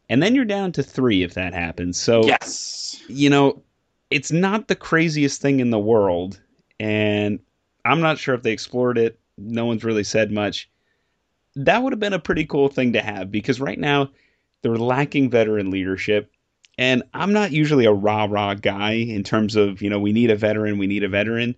[0.10, 2.00] And then you're down to three if that happens.
[2.00, 3.00] So, yes.
[3.08, 3.62] you know,
[4.10, 6.42] it's not the craziest thing in the world.
[6.80, 7.40] And
[7.86, 9.20] I'm not sure if they explored it.
[9.38, 10.70] No one's really said much.
[11.56, 14.10] That would have been a pretty cool thing to have because right now
[14.62, 16.32] they're lacking veteran leadership.
[16.78, 20.32] And I'm not usually a rah rah guy in terms of, you know, we need
[20.32, 21.56] a veteran, we need a veteran.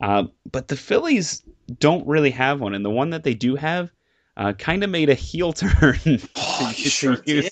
[0.00, 1.42] Uh, but the Phillies
[1.78, 3.90] don't really have one, and the one that they do have
[4.36, 7.50] uh, kind of made a heel turn to, oh, to, sure use,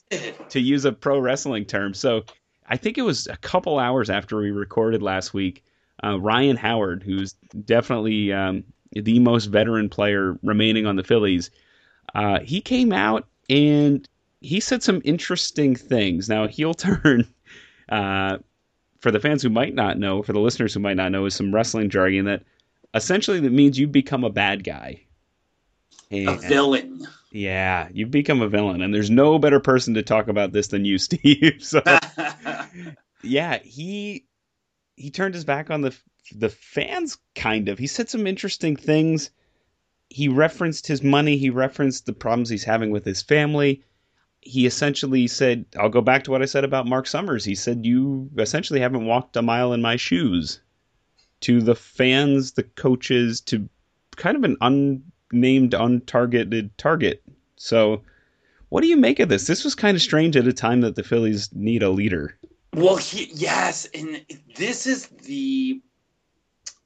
[0.48, 1.92] to, use, a pro wrestling term.
[1.94, 2.24] So
[2.66, 5.64] I think it was a couple hours after we recorded last week.
[6.02, 7.32] Uh, Ryan Howard, who's
[7.64, 11.50] definitely um, the most veteran player remaining on the Phillies,
[12.14, 14.08] uh, he came out and
[14.40, 16.28] he said some interesting things.
[16.28, 17.26] Now, heel turn
[17.88, 18.38] uh,
[19.00, 21.34] for the fans who might not know, for the listeners who might not know, is
[21.34, 22.42] some wrestling jargon that
[22.94, 25.02] essentially that means you become a bad guy.
[26.10, 27.06] And, a villain.
[27.30, 30.84] Yeah, you've become a villain, and there's no better person to talk about this than
[30.84, 31.58] you, Steve.
[31.60, 31.82] So,
[33.22, 34.24] yeah, he
[34.98, 35.96] he turned his back on the
[36.34, 37.78] the fans, kind of.
[37.78, 39.30] He said some interesting things.
[40.10, 41.36] He referenced his money.
[41.36, 43.84] He referenced the problems he's having with his family
[44.40, 47.44] he essentially said, I'll go back to what I said about Marc Summers.
[47.44, 50.60] He said, You essentially haven't walked a mile in my shoes.
[51.42, 53.68] To the fans, the coaches, to
[54.16, 57.22] kind of an unnamed, untargeted target.
[57.56, 58.02] So,
[58.70, 59.46] what do you make of this?
[59.46, 62.36] This was kind of strange at a time that the Phillies need a leader.
[62.78, 65.82] Well, he, yes, and this is the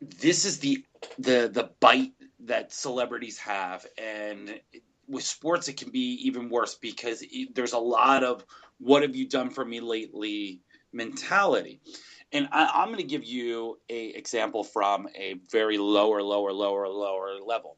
[0.01, 0.83] this is the
[1.19, 4.59] the the bite that celebrities have, and
[5.07, 7.23] with sports it can be even worse because
[7.55, 8.43] there's a lot of
[8.79, 10.63] what have you done for me lately
[10.95, 11.83] mentality.
[12.33, 16.89] And I, am going to give you a example from a very lower lower lower
[16.89, 17.77] lower level.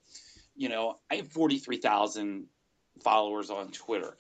[0.55, 2.47] You know i have 43000
[3.03, 4.17] followers on twitter.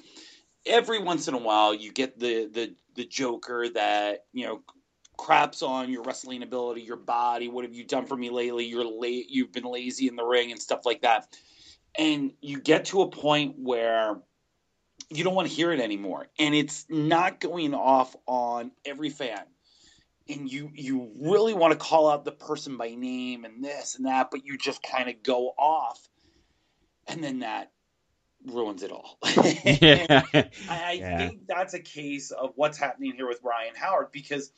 [0.67, 4.63] Every once in a while you get the the the joker that you know
[5.17, 8.65] craps on your wrestling ability your body what have you done for me lately?
[8.65, 11.29] You're late you've been lazy in the ring and stuff like that.
[11.97, 14.21] And you get to a point where
[15.11, 16.27] you don't want to hear it anymore.
[16.39, 19.43] And it's not going off on every fan.
[20.29, 24.07] And you you really want to call out the person by name and this and
[24.07, 26.01] that but you just kind of go off.
[27.07, 27.71] And then that
[28.45, 30.23] ruins it all yeah.
[30.35, 31.19] I, I yeah.
[31.19, 34.53] think that's a case of what's happening here with ryan howard because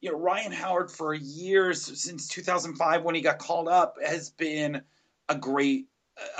[0.00, 4.82] you know ryan howard for years since 2005 when he got called up has been
[5.28, 5.86] a great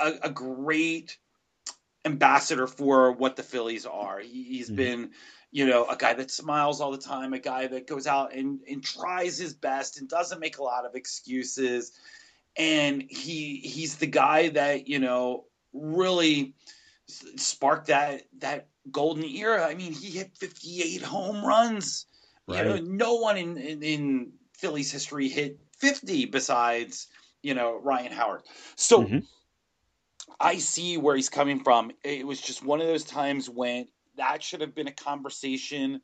[0.01, 1.17] a, a great
[2.05, 4.19] ambassador for what the Phillies are.
[4.19, 4.75] He, has mm-hmm.
[4.75, 5.09] been,
[5.51, 8.59] you know, a guy that smiles all the time, a guy that goes out and,
[8.69, 11.91] and tries his best and doesn't make a lot of excuses.
[12.57, 16.53] And he he's the guy that, you know, really
[17.09, 19.65] sparked that that golden era.
[19.65, 22.05] I mean, he hit 58 home runs.
[22.47, 22.65] Right.
[22.65, 27.07] You know, no one in, in, in Phillies history hit 50 besides,
[27.43, 28.41] you know, Ryan Howard.
[28.75, 29.19] So mm-hmm
[30.39, 31.91] I see where he's coming from.
[32.03, 36.01] It was just one of those times when that should have been a conversation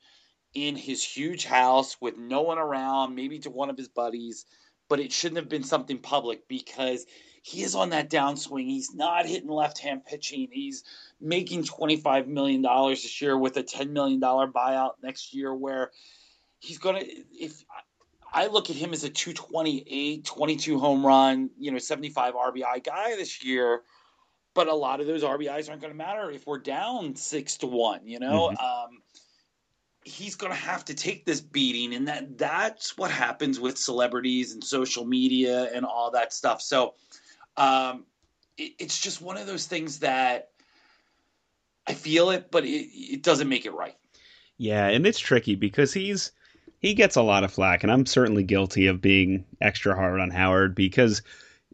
[0.53, 4.45] in his huge house with no one around, maybe to one of his buddies.
[4.87, 7.07] but it shouldn't have been something public because
[7.45, 8.65] he is on that downswing.
[8.65, 10.47] He's not hitting left hand pitching.
[10.51, 10.83] He's
[11.21, 15.91] making $25 million this year with a $10 million buyout next year where
[16.57, 17.63] he's going to, if
[18.33, 23.15] I look at him as a 228, 22 home run, you know, 75 RBI guy
[23.15, 23.81] this year.
[24.55, 27.67] But a lot of those RBIs aren't going to matter if we're down six to
[27.67, 28.49] one, you know?
[28.49, 28.65] Mm-hmm.
[28.65, 29.01] Um,
[30.03, 34.53] he's going to have to take this beating and that that's what happens with celebrities
[34.53, 36.93] and social media and all that stuff so
[37.57, 38.05] um,
[38.57, 40.49] it, it's just one of those things that
[41.87, 43.95] i feel it but it, it doesn't make it right
[44.57, 46.31] yeah and it's tricky because he's
[46.79, 50.29] he gets a lot of flack and i'm certainly guilty of being extra hard on
[50.29, 51.21] howard because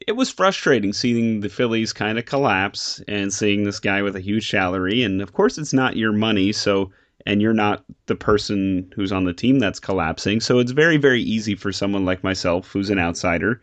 [0.08, 4.22] it was frustrating seeing the Phillies kind of collapse and seeing this guy with a
[4.22, 5.04] huge salary.
[5.04, 6.92] And of course, it's not your money, so
[7.26, 10.40] and you're not the person who's on the team that's collapsing.
[10.40, 13.62] So it's very, very easy for someone like myself, who's an outsider,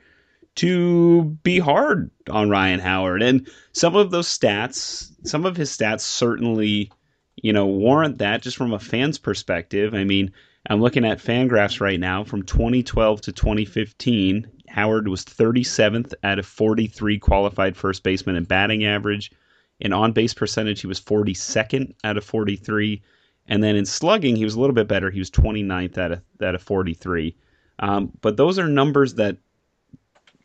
[0.59, 3.23] to be hard on Ryan Howard.
[3.23, 6.91] And some of those stats, some of his stats certainly,
[7.37, 9.95] you know, warrant that just from a fan's perspective.
[9.95, 10.33] I mean,
[10.69, 14.51] I'm looking at Fangraphs right now from 2012 to 2015.
[14.69, 19.31] Howard was 37th out of 43 qualified first basemen in batting average.
[19.79, 23.01] In on base percentage, he was 42nd out of 43.
[23.47, 25.11] And then in slugging, he was a little bit better.
[25.11, 27.37] He was 29th out of, out of 43.
[27.79, 29.37] Um, but those are numbers that,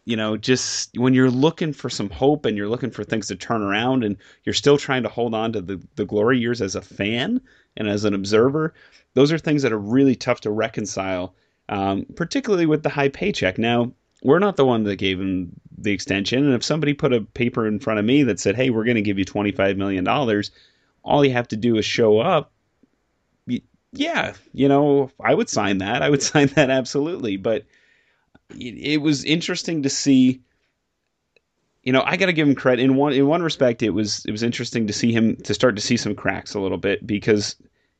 [0.05, 3.35] you know, just when you're looking for some hope and you're looking for things to
[3.35, 6.75] turn around and you're still trying to hold on to the, the glory years as
[6.75, 7.41] a fan
[7.77, 8.73] and as an observer,
[9.13, 11.33] those are things that are really tough to reconcile,
[11.69, 13.57] um, particularly with the high paycheck.
[13.57, 16.45] Now, we're not the one that gave him the extension.
[16.45, 18.95] And if somebody put a paper in front of me that said, hey, we're going
[18.95, 20.07] to give you $25 million,
[21.03, 22.51] all you have to do is show up
[23.93, 26.01] yeah, you know, I would sign that.
[26.01, 27.37] I would sign that absolutely.
[27.37, 27.65] But
[28.55, 30.41] it, it was interesting to see.
[31.83, 33.83] You know, I got to give him credit in one in one respect.
[33.83, 36.59] It was it was interesting to see him to start to see some cracks a
[36.59, 37.57] little bit because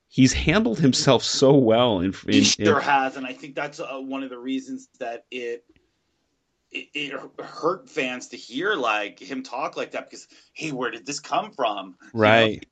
[0.08, 2.00] he's handled himself so well.
[2.00, 4.88] In, in, he sure in, has, and I think that's uh, one of the reasons
[5.00, 5.66] that it,
[6.72, 7.14] it it
[7.44, 11.52] hurt fans to hear like him talk like that because hey, where did this come
[11.52, 11.96] from?
[12.14, 12.66] Right.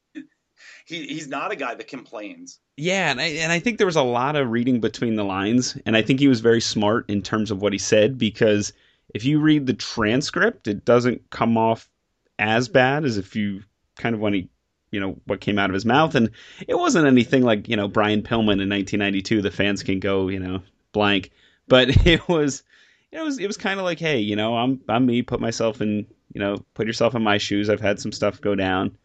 [0.91, 2.59] He he's not a guy that complains.
[2.77, 5.77] Yeah, and I and I think there was a lot of reading between the lines,
[5.85, 8.73] and I think he was very smart in terms of what he said because
[9.13, 11.89] if you read the transcript, it doesn't come off
[12.37, 13.63] as bad as if you
[13.95, 14.49] kind of when he
[14.91, 16.31] you know what came out of his mouth and
[16.67, 20.39] it wasn't anything like you know Brian Pillman in 1992 the fans can go you
[20.39, 21.31] know blank.
[21.67, 22.63] But it was
[23.11, 25.81] it was it was kind of like hey you know I'm I'm me put myself
[25.81, 27.69] in you know put yourself in my shoes.
[27.69, 28.97] I've had some stuff go down.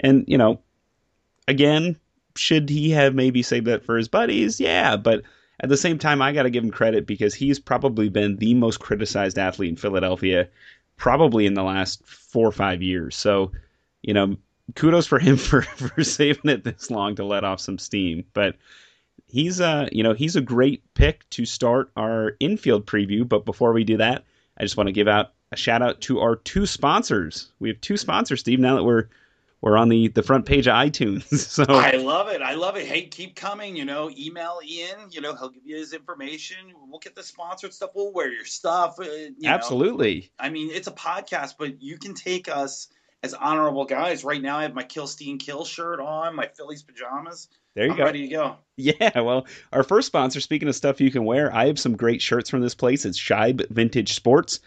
[0.00, 0.60] And you know
[1.48, 1.96] again
[2.36, 4.60] should he have maybe saved that for his buddies?
[4.60, 5.22] Yeah, but
[5.60, 8.54] at the same time, I got to give him credit because he's probably been the
[8.54, 10.48] most criticized athlete in Philadelphia,
[10.96, 13.16] probably in the last four or five years.
[13.16, 13.52] So,
[14.02, 14.36] you know,
[14.74, 18.24] kudos for him for, for saving it this long to let off some steam.
[18.32, 18.56] But
[19.26, 23.28] he's a, you know he's a great pick to start our infield preview.
[23.28, 24.24] But before we do that,
[24.58, 27.52] I just want to give out a shout out to our two sponsors.
[27.60, 28.58] We have two sponsors, Steve.
[28.58, 29.08] Now that we're
[29.62, 31.22] we're on the the front page of iTunes.
[31.52, 32.40] So I love it.
[32.40, 32.86] I love it.
[32.86, 33.76] Hey, keep coming.
[33.76, 35.10] You know, email Ian.
[35.10, 36.56] You know, he'll give you his information.
[36.88, 37.90] We'll get the sponsored stuff.
[37.94, 38.98] We'll wear your stuff.
[38.98, 40.20] Uh, you Absolutely.
[40.20, 40.46] Know.
[40.46, 42.88] I mean, it's a podcast, but you can take us
[43.22, 44.24] as honorable guys.
[44.24, 47.48] Right now, I have my Kilstein Kill shirt on, my Phillies pajamas.
[47.74, 48.04] There you I'm go.
[48.04, 48.56] Ready to go.
[48.76, 49.20] Yeah.
[49.20, 50.40] Well, our first sponsor.
[50.40, 53.04] Speaking of stuff you can wear, I have some great shirts from this place.
[53.04, 54.60] It's Shibe Vintage Sports.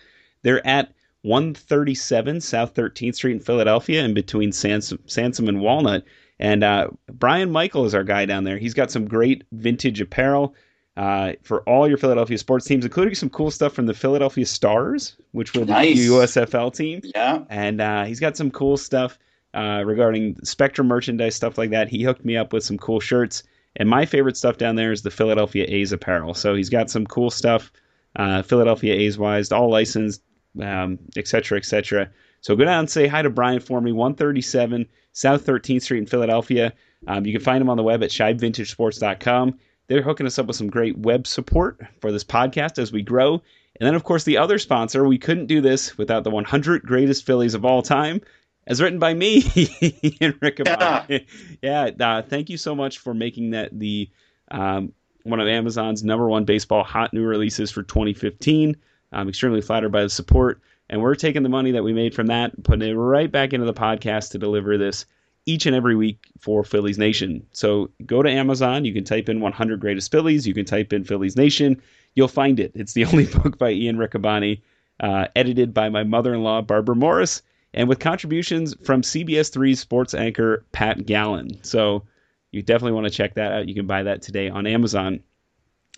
[0.44, 0.94] They're at
[1.26, 6.04] 137 South 13th Street in Philadelphia, in between Sansom, Sansom and Walnut.
[6.40, 8.58] And uh, Brian Michael is our guy down there.
[8.58, 10.54] He's got some great vintage apparel
[10.98, 15.18] uh, for all your Philadelphia sports teams, including some cool stuff from the Philadelphia Stars,
[15.32, 15.98] which were nice.
[15.98, 17.02] the USFL team.
[17.04, 17.44] Yeah.
[17.50, 19.18] And uh, he's got some cool stuff
[19.54, 21.90] uh, regarding Spectrum merchandise, stuff like that.
[21.90, 23.44] He hooked me up with some cool shirts.
[23.78, 26.34] And my favorite stuff down there is the Philadelphia A's apparel.
[26.34, 27.72] So he's got some cool stuff,
[28.16, 30.22] uh, Philadelphia A's wise, all licensed,
[30.62, 32.10] um, et cetera, et cetera.
[32.42, 36.06] So go down and say hi to Brian for me, 137 South 13th Street in
[36.06, 36.74] Philadelphia.
[37.08, 39.60] Um, you can find him on the web at shibevintagesports.com.
[39.88, 43.42] They're hooking us up with some great web support for this podcast as we grow.
[43.80, 47.26] And then, of course, the other sponsor, we couldn't do this without the 100 greatest
[47.26, 48.22] Phillies of all time,
[48.68, 49.44] as written by me
[50.22, 50.62] and Rick.
[50.66, 51.06] Yeah,
[51.62, 54.10] yeah uh, thank you so much for making that the
[54.50, 54.94] um,
[55.24, 58.78] one of Amazon's number one baseball hot new releases for 2015.
[59.16, 60.62] I'm extremely flattered by the support.
[60.90, 63.66] And we're taking the money that we made from that, putting it right back into
[63.66, 65.06] the podcast to deliver this
[65.46, 67.46] each and every week for Phillies Nation.
[67.52, 68.86] So go to Amazon.
[68.86, 70.48] You can type in 100 Greatest Phillies.
[70.48, 71.82] You can type in Phillies Nation.
[72.16, 72.72] you'll find it.
[72.76, 74.62] It's the only book by Ian Riccaboni,
[75.00, 77.42] uh, edited by my mother-in-law Barbara Morris,
[77.74, 81.60] and with contributions from CBS 3 sports anchor Pat Gallen.
[81.64, 82.04] So
[82.52, 83.68] you definitely want to check that out.
[83.68, 85.20] You can buy that today on Amazon,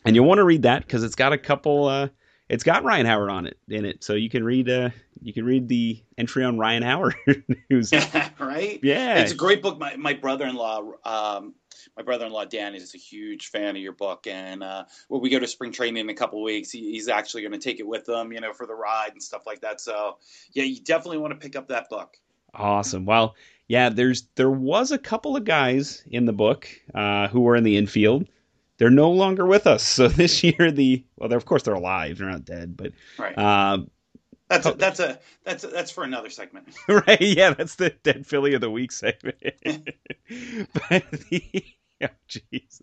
[0.05, 1.85] and you'll want to read that because it's got a couple.
[1.85, 2.07] Uh,
[2.49, 4.69] it's got Ryan Howard on it in it, so you can read.
[4.69, 4.89] Uh,
[5.21, 7.15] you can read the entry on Ryan Howard,
[7.69, 7.91] who's
[8.39, 8.79] right.
[8.81, 9.77] Yeah, it's a great book.
[9.77, 10.91] My my brother-in-law.
[11.05, 11.55] Um,
[11.95, 15.39] my brother-in-law Dan is a huge fan of your book, and uh, when we go
[15.39, 18.07] to spring training in a couple weeks, he, he's actually going to take it with
[18.07, 19.81] him, you know, for the ride and stuff like that.
[19.81, 20.17] So,
[20.53, 22.17] yeah, you definitely want to pick up that book.
[22.53, 23.05] Awesome.
[23.05, 23.35] Well,
[23.67, 27.63] yeah, there's there was a couple of guys in the book uh, who were in
[27.63, 28.27] the infield.
[28.77, 29.83] They're no longer with us.
[29.83, 32.17] So this year, the well, they're, of course they're alive.
[32.17, 33.37] They're not dead, but right.
[33.37, 33.79] Uh,
[34.49, 36.69] that's a, that's a that's a, that's for another segment.
[36.87, 37.21] right?
[37.21, 39.37] Yeah, that's the dead Philly of the week segment.
[39.63, 41.65] but the
[42.03, 42.81] oh, jeez,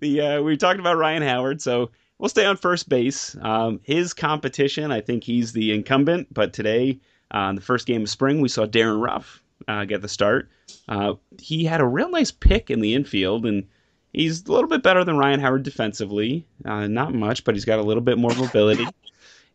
[0.00, 3.36] the uh, we talked about Ryan Howard, so we'll stay on first base.
[3.40, 6.98] Um, his competition, I think he's the incumbent, but today,
[7.30, 10.50] uh, the first game of spring, we saw Darin Ruf uh, get the start.
[10.88, 13.68] Uh, he had a real nice pick in the infield, and
[14.12, 16.46] he's a little bit better than Ryan Howard defensively.
[16.64, 18.86] Uh, not much, but he's got a little bit more mobility.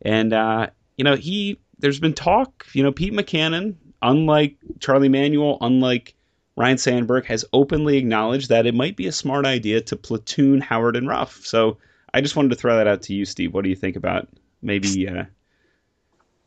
[0.02, 2.66] and uh, you know, he there's been talk.
[2.72, 6.14] You know, Pete Mackanin, unlike Charlie Manuel, unlike
[6.56, 10.96] Ryne Sandberg, has openly acknowledged that it might be a smart idea to platoon Howard
[10.96, 11.40] and Ruf.
[11.44, 11.78] So
[12.12, 13.54] I just wanted to throw that out to you, Steve.
[13.54, 14.28] What do you think about
[14.62, 15.08] maybe?
[15.08, 15.24] Uh...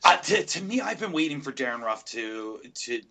[0.03, 3.01] Uh, to, to me, I've been waiting for Darin Ruf to to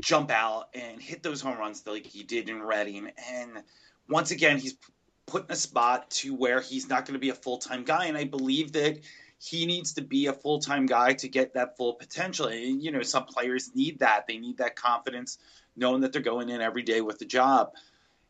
[0.00, 3.10] jump out and hit those home runs like he did in Reading.
[3.30, 3.62] And
[4.08, 4.76] once again, he's
[5.26, 8.06] put in a spot to where he's not going to be a full time guy.
[8.06, 9.00] And I believe that
[9.38, 12.46] he needs to be a full time guy to get that full potential.
[12.46, 14.26] And, you know, some players need that.
[14.26, 15.38] They need that confidence,
[15.76, 17.72] knowing that they're going in every day with the job.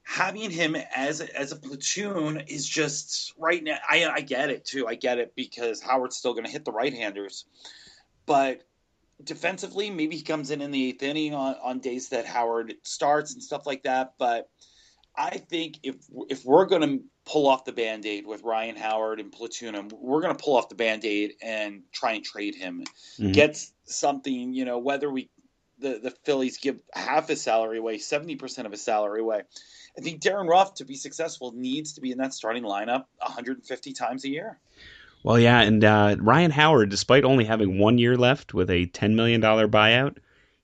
[0.02, 3.78] Having him as a, as a platoon is just right now.
[3.88, 4.86] I, I get it too.
[4.86, 7.46] I get it because Howard's still going to hit the right handers,
[8.26, 8.62] but
[9.22, 13.32] defensively, maybe he comes in in the eighth inning on, on days that Howard starts
[13.32, 14.14] and stuff like that.
[14.18, 14.50] But
[15.16, 15.96] I think if
[16.28, 19.88] if we're going to pull off the band aid with Ryan Howard and platoon him,
[19.92, 22.84] we're going to pull off the band aid and try and trade him,
[23.18, 23.32] mm-hmm.
[23.32, 24.52] get something.
[24.54, 25.30] You know, whether we
[25.78, 29.42] the the Phillies give half his salary away, seventy percent of his salary away.
[29.96, 33.92] I think Darin Ruf to be successful needs to be in that starting lineup 150
[33.92, 34.58] times a year.
[35.22, 39.14] Well, yeah, and uh, Ryan Howard, despite only having one year left with a ten
[39.14, 40.16] million dollar buyout,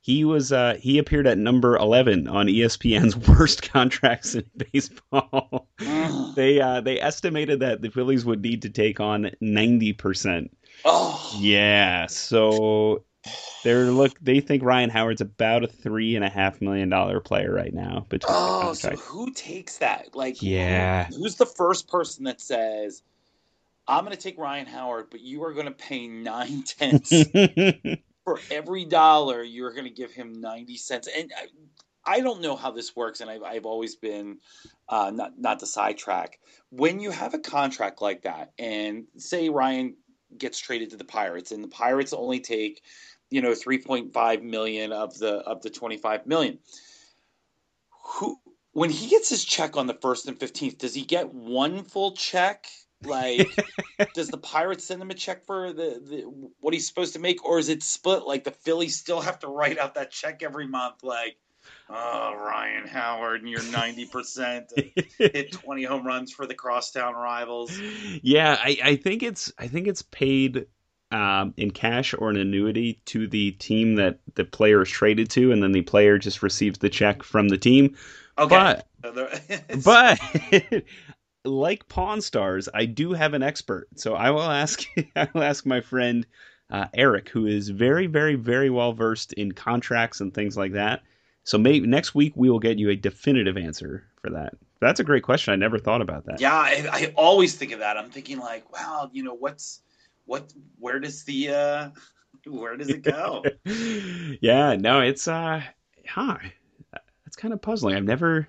[0.02, 5.68] he was uh, he appeared at number eleven on ESPN's worst contracts in baseball.
[6.34, 10.56] they uh, they estimated that the Phillies would need to take on ninety percent.
[10.84, 12.06] Oh, yeah.
[12.06, 13.04] So
[13.62, 17.52] they're look they think Ryan Howard's about a three and a half million dollar player
[17.52, 18.06] right now.
[18.08, 20.14] Between oh, so who takes that?
[20.14, 23.02] Like, yeah, who's the first person that says?
[23.86, 27.10] I'm going to take Ryan Howard, but you are going to pay nine tenths
[28.24, 29.42] for every dollar.
[29.42, 31.08] You're going to give him 90 cents.
[31.14, 31.46] And I,
[32.04, 34.38] I don't know how this works, and I've, I've always been
[34.88, 36.38] uh, not not to sidetrack.
[36.70, 39.96] When you have a contract like that, and say Ryan
[40.36, 42.82] gets traded to the Pirates, and the Pirates only take,
[43.30, 46.58] you know, 3.5 million of the of the 25 million.
[48.04, 48.38] Who
[48.72, 52.12] when he gets his check on the first and 15th, does he get one full
[52.12, 52.66] check
[53.04, 53.48] like,
[54.14, 56.20] does the Pirates send him a check for the, the
[56.60, 58.24] what he's supposed to make, or is it split?
[58.24, 61.36] Like the Phillies still have to write out that check every month, like.
[61.90, 67.76] Oh, Ryan Howard, and you're 90% hit 20 home runs for the crosstown rivals.
[68.22, 70.66] Yeah, I, I think it's I think it's paid
[71.12, 75.52] um, in cash or an annuity to the team that the player is traded to,
[75.52, 77.96] and then the player just receives the check from the team.
[78.38, 78.80] Okay.
[79.02, 79.24] But,
[79.84, 80.20] but
[81.44, 83.88] like Pawn Stars, I do have an expert.
[83.96, 84.82] So I will ask
[85.16, 86.26] I will ask my friend
[86.70, 91.02] uh, Eric, who is very, very, very well versed in contracts and things like that.
[91.44, 94.54] So maybe next week we will get you a definitive answer for that.
[94.80, 95.52] That's a great question.
[95.52, 96.40] I never thought about that.
[96.40, 97.96] Yeah, I, I always think of that.
[97.96, 99.82] I'm thinking like, wow, you know, what's
[100.26, 100.52] what?
[100.78, 101.90] Where does the uh,
[102.46, 103.44] where does it go?
[104.40, 105.62] yeah, no, it's uh,
[106.06, 106.38] huh.
[107.24, 107.96] That's kind of puzzling.
[107.96, 108.48] I've never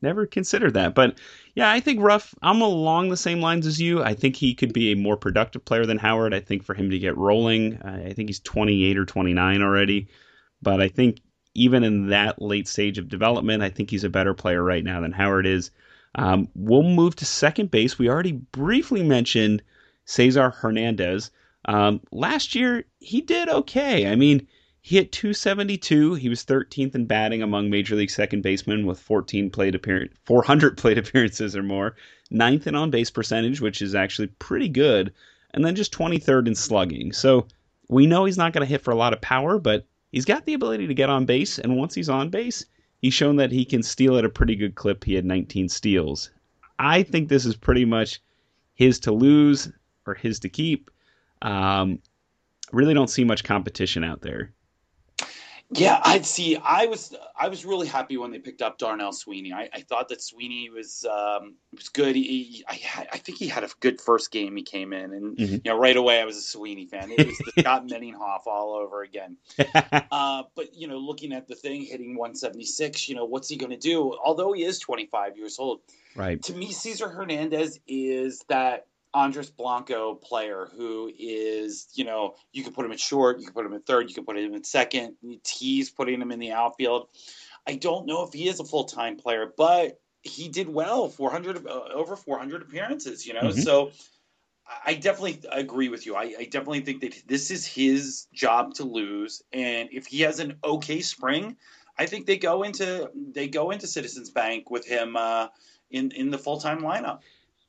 [0.00, 1.18] never considered that, but
[1.54, 2.34] yeah, I think Ruf.
[2.42, 4.02] I'm along the same lines as you.
[4.02, 6.32] I think he could be a more productive player than Howard.
[6.32, 10.08] I think for him to get rolling, I think he's 28 or 29 already.
[10.62, 11.20] But I think
[11.54, 15.00] even in that late stage of development, I think he's a better player right now
[15.02, 15.70] than Howard is.
[16.14, 17.98] Um, we'll move to second base.
[17.98, 19.62] We already briefly mentioned
[20.06, 21.30] Cesar Hernandez.
[21.66, 24.10] Um, last year, he did okay.
[24.10, 24.46] I mean,
[24.84, 26.14] He hit 272.
[26.14, 30.76] He was 13th in batting among major league second basemen with 14 plate appearance, 400
[30.76, 31.94] plate appearances or more.
[32.32, 35.12] Ninth in on base percentage, which is actually pretty good,
[35.54, 37.12] and then just 23rd in slugging.
[37.12, 37.46] So
[37.88, 40.46] we know he's not going to hit for a lot of power, but he's got
[40.46, 42.66] the ability to get on base, and once he's on base,
[42.98, 45.04] he's shown that he can steal at a pretty good clip.
[45.04, 46.30] He had 19 steals.
[46.80, 48.20] I think this is pretty much
[48.74, 49.70] his to lose
[50.06, 50.90] or his to keep.
[51.40, 52.00] Um,
[52.72, 54.52] really don't see much competition out there.
[55.74, 56.56] Yeah, I'd see.
[56.56, 59.52] I was I was really happy when they picked up Darnell Sweeney.
[59.52, 62.14] I, I thought that Sweeney was um, was good.
[62.14, 64.54] He, I, I think he had a good first game.
[64.56, 65.54] He came in, and mm-hmm.
[65.54, 67.10] you know right away I was a Sweeney fan.
[67.10, 69.36] It was the Scott Meningsoff all over again.
[70.10, 73.72] uh, but you know, looking at the thing, hitting 176, you know, what's he going
[73.72, 74.14] to do?
[74.24, 75.80] Although he is 25 years old,
[76.14, 76.42] right?
[76.42, 82.72] To me, Cesar Hernandez is that Andres Blanco player who is, you know, you can
[82.72, 84.66] put him at short, you can put him at third, you can put him at
[84.66, 85.16] second.
[85.46, 87.08] He's putting him in the outfield.
[87.66, 91.66] I don't know if he is a full time player, but he did well 400
[91.66, 93.42] uh, over 400 appearances, you know.
[93.42, 93.60] Mm-hmm.
[93.60, 93.92] So
[94.86, 96.14] I definitely agree with you.
[96.14, 100.38] I, I, definitely think that this is his job to lose, and if he has
[100.38, 101.56] an okay spring,
[101.98, 105.48] I think they go into they go into Citizens Bank with him uh,
[105.90, 107.20] in in the full time lineup.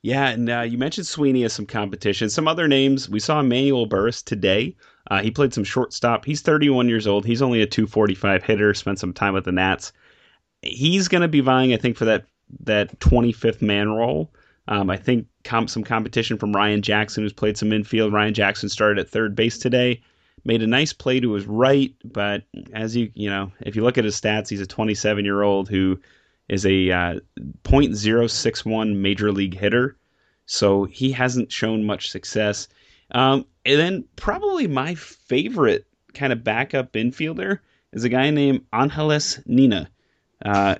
[0.04, 2.28] Yeah, and uh, you mentioned Sweeney as some competition.
[2.28, 4.76] Some other names we saw Emmanuel Burriss today.
[5.10, 6.26] Uh, he played some shortstop.
[6.26, 7.24] He's 31 years old.
[7.24, 8.74] He's only a 245 hitter.
[8.74, 9.94] Spent some time with the Nats.
[10.60, 12.26] He's going to be vying, I think, for that
[12.64, 14.30] that 25th man role.
[14.68, 18.12] Um, I think com- some competition from Ryan Jackson, who's played some infield.
[18.12, 20.02] Ryan Jackson started at third base today.
[20.44, 22.42] Made a nice play to his right, but
[22.74, 25.70] as you you know, if you look at his stats, he's a 27 year old
[25.70, 25.98] who
[26.48, 27.20] is a uh,
[27.64, 29.96] .061 major league hitter,
[30.46, 32.68] so he hasn't shown much success.
[33.10, 37.60] Um, and then probably my favorite kind of backup infielder
[37.92, 39.88] is a guy named Angelys Nina.
[40.44, 40.76] Uh,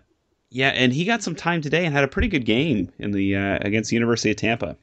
[0.50, 3.36] yeah, and he got some time today and had a pretty good game in the
[3.36, 4.76] uh, against the University of Tampa.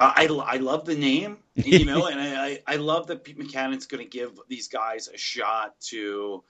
[0.00, 4.02] I, I love the name, you know, and I, I love that Pete Mackanin's going
[4.02, 6.42] to give these guys a shot to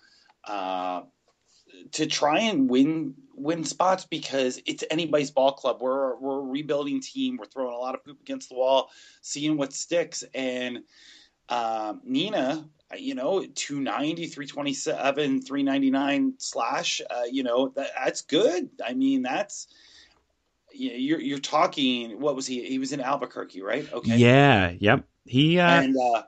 [0.44, 1.02] uh,
[1.92, 5.78] to try and win win spots because it's anybody's ball club.
[5.80, 7.36] We're we're a rebuilding team.
[7.36, 10.24] We're throwing a lot of poop against the wall, seeing what sticks.
[10.34, 10.80] And
[11.48, 18.70] uh, Nina, you know, 290, 327, 399 slash, uh, you know, that, that's good.
[18.84, 19.68] I mean, that's
[20.72, 22.20] you're you're talking.
[22.20, 22.64] What was he?
[22.64, 23.90] He was in Albuquerque, right?
[23.92, 24.16] Okay.
[24.16, 24.72] Yeah.
[24.78, 25.04] Yep.
[25.26, 26.22] He uh, and uh,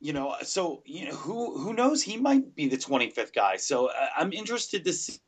[0.00, 2.02] you know, so you know who who knows?
[2.02, 3.56] He might be the 25th guy.
[3.56, 5.18] So uh, I'm interested to see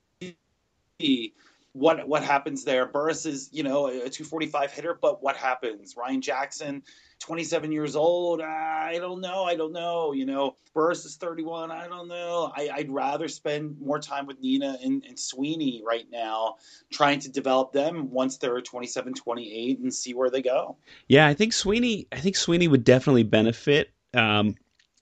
[1.72, 2.86] what what happens there.
[2.86, 5.96] Burriss is you know a 245 hitter, but what happens?
[5.96, 6.82] Ryan Jackson,
[7.20, 8.42] 27 years old.
[8.42, 9.44] I don't know.
[9.44, 10.12] I don't know.
[10.12, 11.70] You know, Burriss is 31.
[11.70, 12.53] I don't know.
[12.55, 16.57] I, would rather spend more time with Nina and, and, Sweeney right now,
[16.92, 20.76] trying to develop them once they're 27, 28, and see where they go.
[21.09, 22.07] Yeah, I think Sweeney.
[22.12, 24.57] I think Sweeney would definitely benefit um,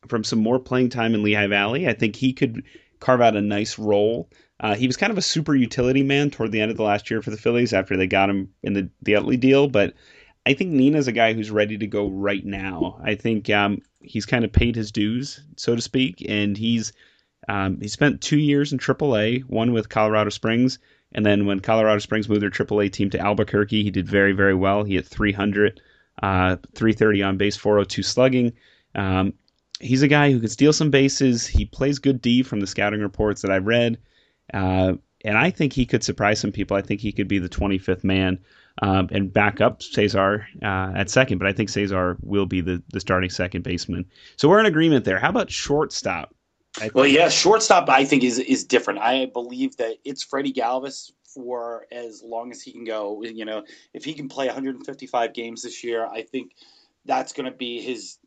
[0.06, 1.88] from some more playing time in Lehigh Valley.
[1.88, 2.62] I think he could
[3.00, 4.30] carve out a nice role.
[4.60, 7.10] Uh, he was kind of a super utility man toward the end of the last
[7.10, 9.68] year for the Phillies after they got him in the, the Utley deal.
[9.68, 9.94] But
[10.44, 13.00] I think Nina's a guy who's ready to go right now.
[13.02, 16.92] I think um, he's kind of paid his dues, so to speak, and he's
[17.48, 20.78] um, he spent two years in AAA, one with Colorado Springs,
[21.12, 24.54] and then when Colorado Springs moved their AAA team to Albuquerque, he did very very
[24.54, 24.84] well.
[24.84, 25.80] He hit 300,
[26.22, 28.52] uh, 330 on base, 402 slugging.
[28.94, 29.32] Um,
[29.80, 31.46] he's a guy who can steal some bases.
[31.46, 33.98] He plays good D from the scouting reports that I've read.
[34.52, 34.94] Uh,
[35.24, 36.76] and I think he could surprise some people.
[36.76, 38.38] I think he could be the 25th man
[38.80, 41.38] um, and back up Cesar uh, at second.
[41.38, 44.06] But I think Cesar will be the, the starting second baseman.
[44.36, 45.18] So we're in agreement there.
[45.18, 46.34] How about shortstop?
[46.94, 49.00] Well, yeah, shortstop I think is is different.
[49.00, 53.22] I believe that it's Freddie Galvis for as long as he can go.
[53.22, 56.52] You know, if he can play 155 games this year, I think
[57.04, 58.18] that's going to be his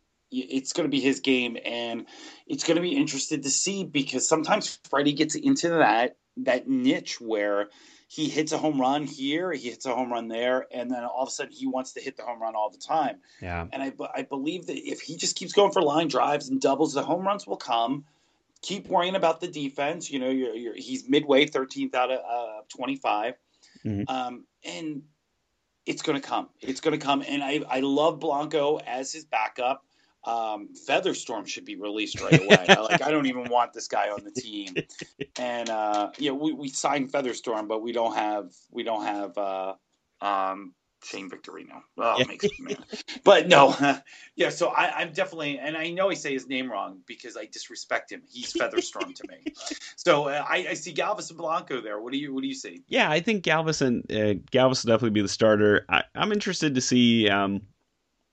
[0.41, 2.05] it's going to be his game, and
[2.47, 7.21] it's going to be interested to see because sometimes Freddie gets into that that niche
[7.21, 7.69] where
[8.07, 11.23] he hits a home run here, he hits a home run there, and then all
[11.23, 13.17] of a sudden he wants to hit the home run all the time.
[13.41, 13.65] Yeah.
[13.71, 16.93] And I, I believe that if he just keeps going for line drives and doubles,
[16.93, 18.05] the home runs will come.
[18.61, 20.11] Keep worrying about the defense.
[20.11, 23.34] You know, you're, you're, he's midway, 13th out of uh, 25.
[23.84, 24.03] Mm-hmm.
[24.07, 25.01] Um, and
[25.88, 26.49] it's going to come.
[26.61, 27.23] It's going to come.
[27.27, 29.84] And I, I love Blanco as his backup
[30.26, 32.65] um, Featherstorm should be released right away.
[32.67, 34.74] like I don't even want this guy on the team.
[35.38, 39.74] And uh, yeah, we, we signed Featherstorm, but we don't have we don't have uh,
[40.21, 41.82] um, Shane Victorino.
[41.97, 42.26] Oh, yeah.
[42.28, 42.78] makes me mad.
[43.24, 43.76] But no,
[44.36, 44.49] yeah.
[44.49, 48.11] So I, am definitely, and I know I say his name wrong because I disrespect
[48.11, 48.21] him.
[48.30, 49.53] He's Featherstrom to me.
[49.95, 51.99] So uh, I, I, see Galvis and Blanco there.
[51.99, 52.84] What do you What do you see?
[52.88, 55.86] Yeah, I think Galvis and uh, Galvis will definitely be the starter.
[55.89, 57.30] I, am interested to see.
[57.30, 57.61] Um,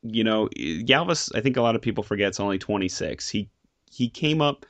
[0.02, 1.30] you know, Galvis.
[1.34, 3.28] I think a lot of people forget it's only 26.
[3.28, 3.50] He
[3.90, 4.66] he came up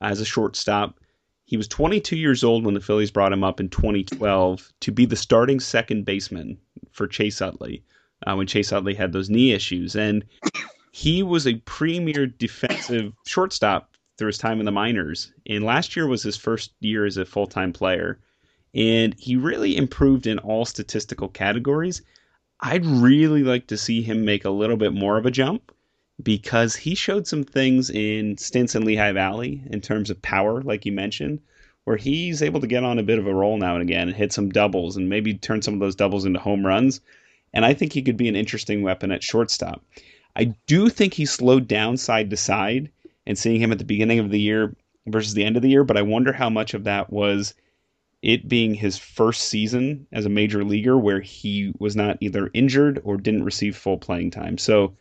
[0.00, 1.00] as a shortstop.
[1.46, 5.06] He was 22 years old when the Phillies brought him up in 2012 to be
[5.06, 6.58] the starting second baseman
[6.90, 7.84] for Chase Utley
[8.26, 9.94] uh, when Chase Utley had those knee issues.
[9.94, 10.24] And
[10.92, 15.32] he was a premier defensive shortstop through his time in the minors.
[15.46, 18.18] And last year was his first year as a full time player.
[18.74, 22.02] And he really improved in all statistical categories.
[22.66, 25.70] I'd really like to see him make a little bit more of a jump
[26.22, 30.86] because he showed some things in stints in Lehigh Valley in terms of power, like
[30.86, 31.40] you mentioned,
[31.84, 34.16] where he's able to get on a bit of a roll now and again and
[34.16, 37.02] hit some doubles and maybe turn some of those doubles into home runs.
[37.52, 39.84] And I think he could be an interesting weapon at shortstop.
[40.34, 42.90] I do think he slowed down side to side
[43.26, 44.74] and seeing him at the beginning of the year
[45.06, 47.52] versus the end of the year, but I wonder how much of that was
[48.24, 52.98] it being his first season as a major leaguer where he was not either injured
[53.04, 54.56] or didn't receive full playing time.
[54.56, 54.96] So,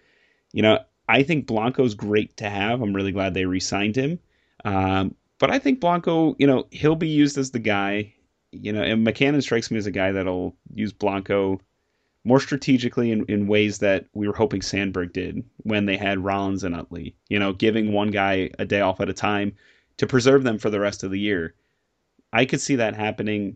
[0.51, 2.81] you know, I think Blanco's great to have.
[2.81, 4.19] I'm really glad they re-signed him.
[4.65, 8.13] Um, but I think Blanco, you know, he'll be used as the guy.
[8.51, 11.61] You know, and Mackanin strikes me as a guy that'll use Blanco
[12.25, 16.65] more strategically in, in ways that we were hoping Sandberg did when they had Rollins
[16.65, 17.15] and Utley.
[17.29, 19.55] You know, giving one guy a day off at a time
[19.95, 21.55] to preserve them for the rest of the year.
[22.33, 23.55] I could see that happening,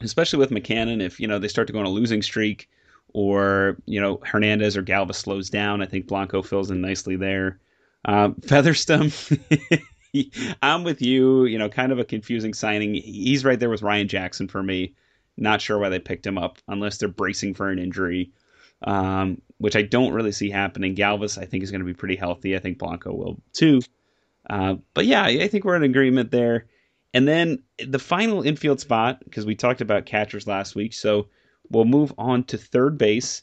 [0.00, 1.02] especially with Mackanin.
[1.02, 2.70] If you know they start to go on a losing streak,
[3.12, 5.82] or you know Hernandez or Galvis slows down.
[5.82, 7.58] I think Blanco fills in nicely there.
[8.04, 9.12] Um, Featherston,
[10.62, 11.44] I'm with you.
[11.44, 12.94] You know, kind of a confusing signing.
[12.94, 14.96] He's right there with Ryan Jackson for me.
[15.36, 18.32] Not sure why they picked him up unless they're bracing for an injury,
[18.82, 20.96] um, which I don't really see happening.
[20.96, 22.56] Galvis, I think, is going to be pretty healthy.
[22.56, 23.82] I think Blanco will too.
[24.50, 26.66] Uh, but yeah, I think we're in agreement there.
[27.14, 30.94] And then the final infield spot, because we talked about catchers last week.
[30.94, 31.28] So
[31.70, 33.42] we'll move on to third base.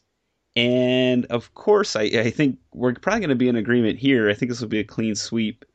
[0.55, 4.29] And of course, I, I think we're probably going to be in agreement here.
[4.29, 5.65] I think this will be a clean sweep.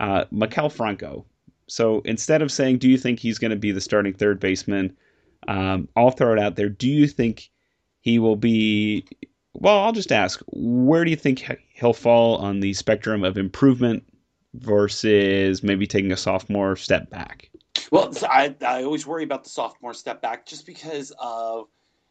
[0.00, 1.24] Uh, Maikel Franco.
[1.68, 4.96] So instead of saying, do you think he's going to be the starting third baseman?
[5.48, 6.68] Um, I'll throw it out there.
[6.68, 7.50] Do you think
[8.00, 9.04] he will be?
[9.54, 14.04] Well, I'll just ask, where do you think he'll fall on the spectrum of improvement
[14.60, 17.50] versus maybe taking a sophomore step back?
[17.90, 21.68] Well, I, I always worry about the sophomore step back just because of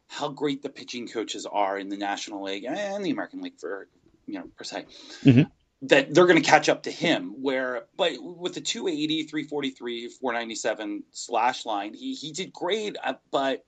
[0.08, 3.88] how great the pitching coaches are in the National League and the American League for
[4.26, 4.86] you know per se.
[5.24, 5.42] Mm-hmm.
[5.82, 7.34] That they're going to catch up to him.
[7.42, 12.96] Where, but with the 280, 343, 497 slash line, he he did great.
[13.02, 13.64] Uh, but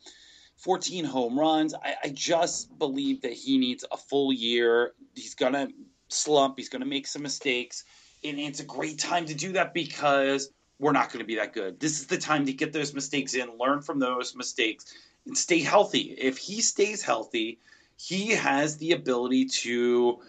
[0.58, 1.74] 14 home runs.
[1.74, 4.92] I, I just believe that he needs a full year.
[5.14, 5.68] He's gonna
[6.08, 6.54] slump.
[6.56, 7.84] He's gonna make some mistakes,
[8.24, 11.52] and it's a great time to do that because we're not going to be that
[11.52, 11.80] good.
[11.80, 14.86] This is the time to get those mistakes in, learn from those mistakes,
[15.26, 16.14] and stay healthy.
[16.18, 17.58] If he stays healthy,
[17.96, 20.20] he has the ability to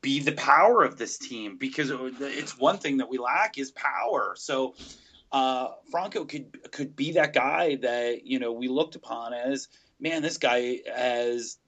[0.00, 4.34] be the power of this team because it's one thing that we lack is power.
[4.36, 4.74] So
[5.32, 9.68] uh, Franco could could be that guy that you know we looked upon as
[9.98, 10.22] man.
[10.22, 11.58] This guy has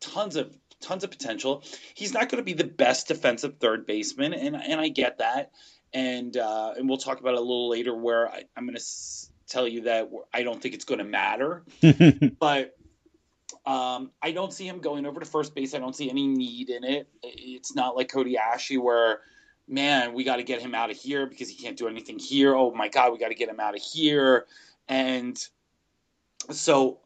[0.00, 1.64] tons of tons of potential.
[1.94, 5.52] He's not going to be the best defensive third baseman, and and I get that.
[5.92, 8.84] And uh, and we'll talk about it a little later where I, I'm going to
[9.48, 11.64] tell you that I don't think it's going to matter.
[12.38, 12.76] but
[13.64, 15.74] um, I don't see him going over to first base.
[15.74, 17.08] I don't see any need in it.
[17.22, 19.20] It's not like Cody Asche where,
[19.66, 22.54] man, we got to get him out of here because he can't do anything here.
[22.54, 24.46] Oh my God, we got to get him out of here.
[24.88, 25.38] And
[26.50, 27.00] so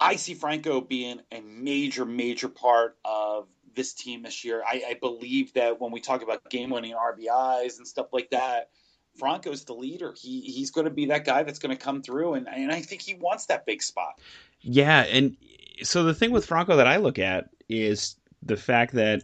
[0.00, 4.62] I see Franco being a major, major part of this team this year.
[4.66, 8.70] I, I believe that when we talk about game winning RBIs and stuff like that,
[9.16, 10.14] Franco's the leader.
[10.16, 12.80] He he's going to be that guy that's going to come through, and and I
[12.80, 14.18] think he wants that big spot.
[14.60, 15.36] Yeah, and
[15.82, 19.22] so the thing with Franco that I look at is the fact that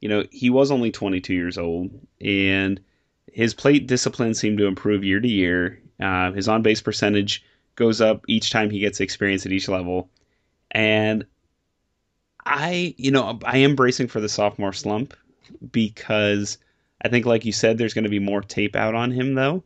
[0.00, 2.80] you know he was only 22 years old, and
[3.32, 5.80] his plate discipline seemed to improve year to year.
[6.00, 10.10] Uh, his on base percentage goes up each time he gets experience at each level,
[10.76, 11.26] and
[12.44, 15.14] I you know I am bracing for the sophomore slump
[15.72, 16.58] because
[17.02, 19.62] I think, like you said, there's going to be more tape out on him, though.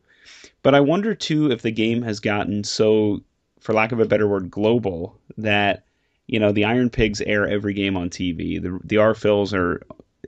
[0.63, 3.21] But I wonder, too, if the game has gotten so,
[3.59, 5.85] for lack of a better word, global that,
[6.27, 8.61] you know, the Iron Pigs air every game on TV.
[8.61, 9.81] The, the R Phils are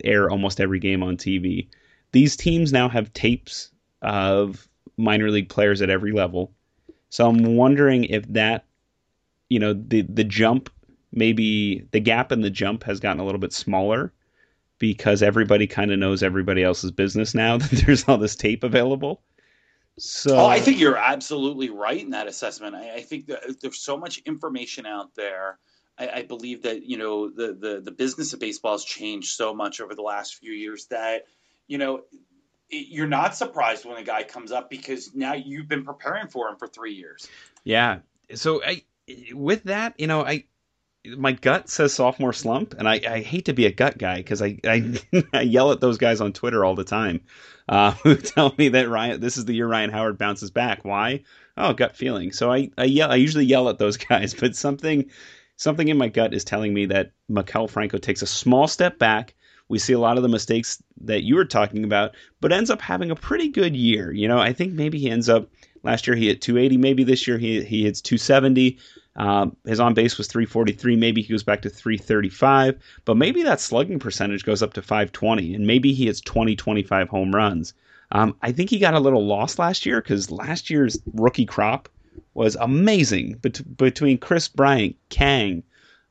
[0.04, 1.68] air almost every game on TV.
[2.14, 3.70] These teams now have tapes
[4.02, 4.68] of
[4.98, 6.52] minor league players at every level.
[7.10, 8.66] So I'm wondering if that,
[9.50, 10.70] you know, the the jump
[11.14, 14.12] maybe the gap in the jump has gotten a little bit smaller
[14.80, 19.22] because everybody kind of knows everybody else's business now that there's all this tape available.
[20.00, 22.76] So oh, I think you're absolutely right in that assessment.
[22.76, 25.60] I, I think that there's so much information out there.
[26.00, 29.54] I, I, believe that you know the, the the business of baseball has changed so
[29.54, 31.28] much over the last few years that
[31.68, 32.02] you know
[32.72, 36.50] it, you're not surprised when a guy comes up because now you've been preparing for
[36.50, 37.28] him for three years.
[37.64, 38.00] Yeah.
[38.34, 38.84] So I
[39.32, 40.46] with that, you know, I
[41.06, 44.42] my gut says sophomore slump, and I, I hate to be a gut guy because
[44.42, 45.02] I, I,
[45.34, 47.22] I yell at those guys on Twitter all the time
[47.68, 50.86] uh, who tell me that Ryan this is the year Ryan Howard bounces back.
[50.86, 51.24] Why?
[51.58, 52.32] Oh, gut feeling.
[52.32, 55.10] So I, I yell I usually yell at those guys, but something
[55.56, 59.36] something in my gut is telling me that Maikel Franco takes a small step back.
[59.70, 62.82] We see a lot of the mistakes that you were talking about, but ends up
[62.82, 64.12] having a pretty good year.
[64.12, 65.50] You know, I think maybe he ends up
[65.84, 68.78] last year he hit 280, maybe this year he he hits 270.
[69.16, 70.96] Um, his on base was 343.
[70.96, 75.54] Maybe he goes back to 335, but maybe that slugging percentage goes up to 520,
[75.54, 77.74] and maybe he hits 20, 25 home runs.
[78.12, 81.90] Um, I think he got a little lost last year because last year's rookie crop
[82.34, 85.64] was amazing Bet- between Kris Bryant, Kang,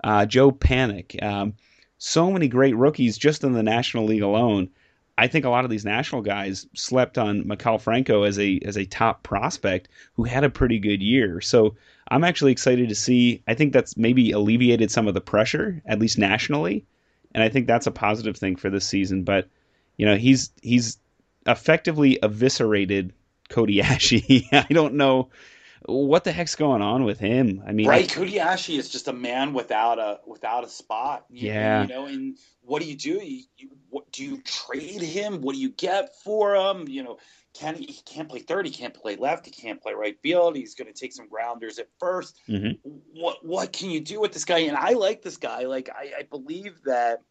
[0.05, 1.21] uh, Joe Panik.
[1.23, 1.55] Um,
[1.99, 4.69] so many great rookies just in the National League alone.
[5.19, 8.77] I think a lot of these national guys slept on Maikel Franco as a as
[8.77, 11.41] a top prospect who had a pretty good year.
[11.41, 11.77] So
[12.13, 13.43] I'm actually excited to see.
[13.49, 16.85] I think that's maybe alleviated some of the pressure, at least nationally,
[17.35, 19.25] and I think that's a positive thing for this season.
[19.25, 19.49] But
[19.97, 20.99] you know, he's he's
[21.47, 23.15] effectively eviscerated
[23.49, 23.83] Cody.
[24.53, 25.31] I don't know
[25.87, 27.63] what the heck's going on with him.
[27.67, 28.03] I mean, right?
[28.77, 31.25] Is just a man without a without a spot.
[31.31, 33.23] You, yeah, you know, and what do you do?
[33.23, 35.41] You, you, what do you trade him?
[35.41, 36.89] What do you get for him?
[36.89, 37.19] You know,
[37.55, 40.57] can he, can't play third, he can't play left, he can't play right field.
[40.57, 42.89] He's going to take some grounders at 1st mm-hmm.
[43.15, 44.61] What what can you do with this guy?
[44.61, 45.67] And I like this guy.
[45.67, 47.23] Like I, I believe that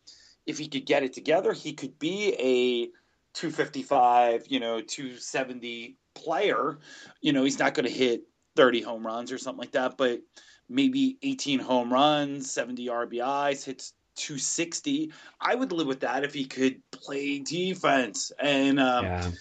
[0.45, 2.85] if he could get it together, he could be a
[3.33, 6.79] 255, you know, 270 player.
[7.21, 8.23] You know, he's not going to hit
[8.55, 10.21] 30 home runs or something like that, but
[10.69, 15.11] maybe 18 home runs, 70 RBIs, hits 260.
[15.39, 18.31] I would live with that if he could play defense.
[18.39, 19.31] And um, yeah.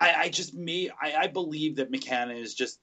[0.00, 2.80] I, I just me I, I believe that McCann is just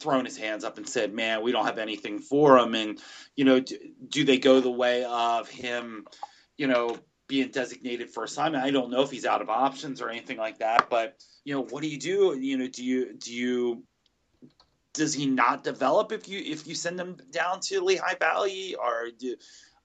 [0.00, 3.00] thrown his hands up and said, "Man, we don't have anything for him." And
[3.36, 3.78] you know, do,
[4.08, 6.06] do they go the way of him?
[6.56, 6.96] You know,
[7.28, 8.64] being designated for assignment.
[8.64, 10.88] I don't know if he's out of options or anything like that.
[10.90, 12.36] But you know, what do you do?
[12.38, 13.84] You know, do you do you
[14.94, 19.10] does he not develop if you if you send him down to Lehigh Valley or
[19.16, 19.36] do,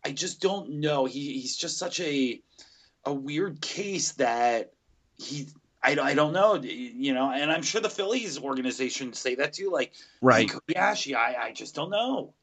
[0.04, 1.06] I just don't know.
[1.06, 2.42] He he's just such a
[3.06, 4.72] a weird case that
[5.18, 5.48] he
[5.84, 9.70] I, I don't know, you know, and I'm sure the Phillies organization say that too.
[9.70, 10.50] Like, right?
[10.50, 12.34] Kobayashi, I, I just don't know.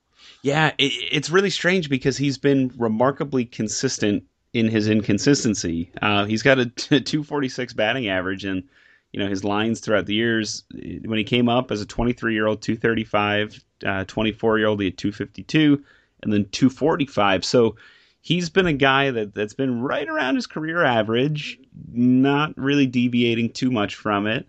[0.43, 5.91] Yeah, it, it's really strange because he's been remarkably consistent in his inconsistency.
[6.03, 8.64] Uh, he's got a 246 batting average, and
[9.12, 10.64] you know his lines throughout the years.
[10.72, 14.86] When he came up as a 23 year old, 235, uh, 24 year old, he
[14.86, 15.82] had 252,
[16.22, 17.45] and then 245.
[17.45, 17.76] So
[18.20, 21.58] he's been a guy that that's been right around his career average,
[21.92, 24.46] not really deviating too much from it.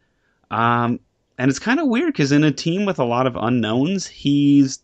[0.49, 0.99] Um,
[1.37, 4.79] and it's kind of weird because in a team with a lot of unknowns, he's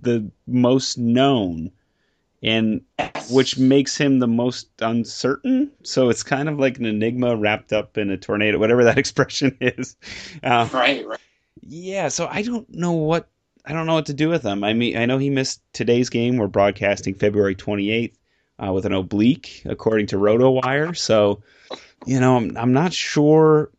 [0.00, 1.70] the most known,
[2.42, 2.82] and
[3.30, 5.70] which makes him the most uncertain.
[5.84, 9.56] So it's kind of like an enigma wrapped up in a tornado, whatever that expression
[9.60, 9.96] is.
[10.42, 11.20] Um, right, right.
[11.60, 13.28] Yeah, so I don't know what
[13.64, 14.64] I don't know what to do with him.
[14.64, 16.36] I mean, I know he missed today's game.
[16.36, 18.16] We're broadcasting February 28th
[18.58, 20.96] uh, with an oblique, according to RotoWire.
[20.96, 21.42] So,
[22.06, 23.70] you know, I'm, I'm not sure.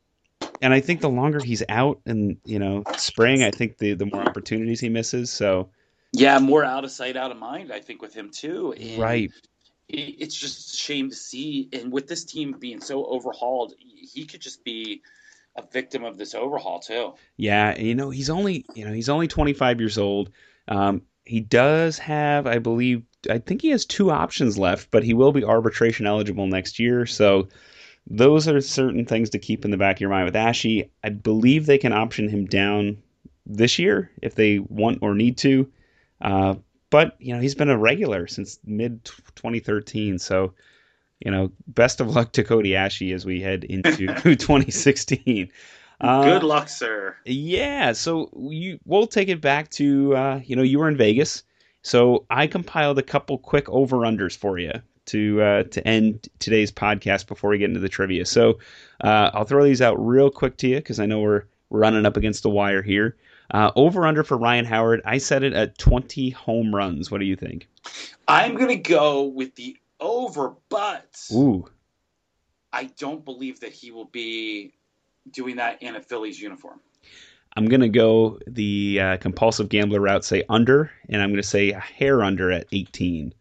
[0.62, 4.06] And I think the longer he's out and, you know, spring, I think the, the
[4.06, 5.30] more opportunities he misses.
[5.30, 5.70] So,
[6.12, 8.74] yeah, more out of sight, out of mind, I think, with him too.
[8.74, 9.32] And right.
[9.90, 11.70] It's just a shame to see.
[11.74, 15.02] And with this team being so overhauled, he could just be
[15.56, 17.14] a victim of this overhaul too.
[17.38, 20.32] Yeah, you know he's only you know he's only 25 years old.
[20.68, 25.14] Um, he does have, I believe, I think he has two options left, but he
[25.14, 27.06] will be arbitration eligible next year.
[27.06, 27.48] So
[28.08, 30.90] those are certain things to keep in the back of your mind with Asche.
[31.04, 32.98] I believe they can option him down
[33.46, 35.70] this year if they want or need to.
[36.22, 36.56] Uh,
[36.90, 39.04] but you know he's been a regular since mid
[39.36, 40.54] 2013, so
[41.20, 45.50] you know best of luck to Cody Asche as we head into 2016.
[46.00, 47.16] Uh, Good luck, sir.
[47.26, 51.44] Yeah, so you we'll take it back to uh, you know you were in Vegas,
[51.84, 54.72] so I compiled a couple quick over unders for you
[55.06, 58.26] to uh, to end today's podcast before we get into the trivia.
[58.26, 58.60] So
[59.04, 62.18] uh, I'll throw these out real quick to you because I know we're running up
[62.18, 63.18] against the wire here.
[63.52, 67.12] Uh, over under for Ryan Howard, I set it at 20 home runs.
[67.12, 67.68] What do you think?
[68.28, 71.70] I'm going to go with the over, but Ooh.
[72.72, 74.74] I don't believe that he will be
[75.30, 76.80] doing that in a Phillies uniform.
[77.56, 81.48] I'm going to go the uh, compulsive gambler route, say under, and I'm going to
[81.48, 83.34] say a hair under at 18.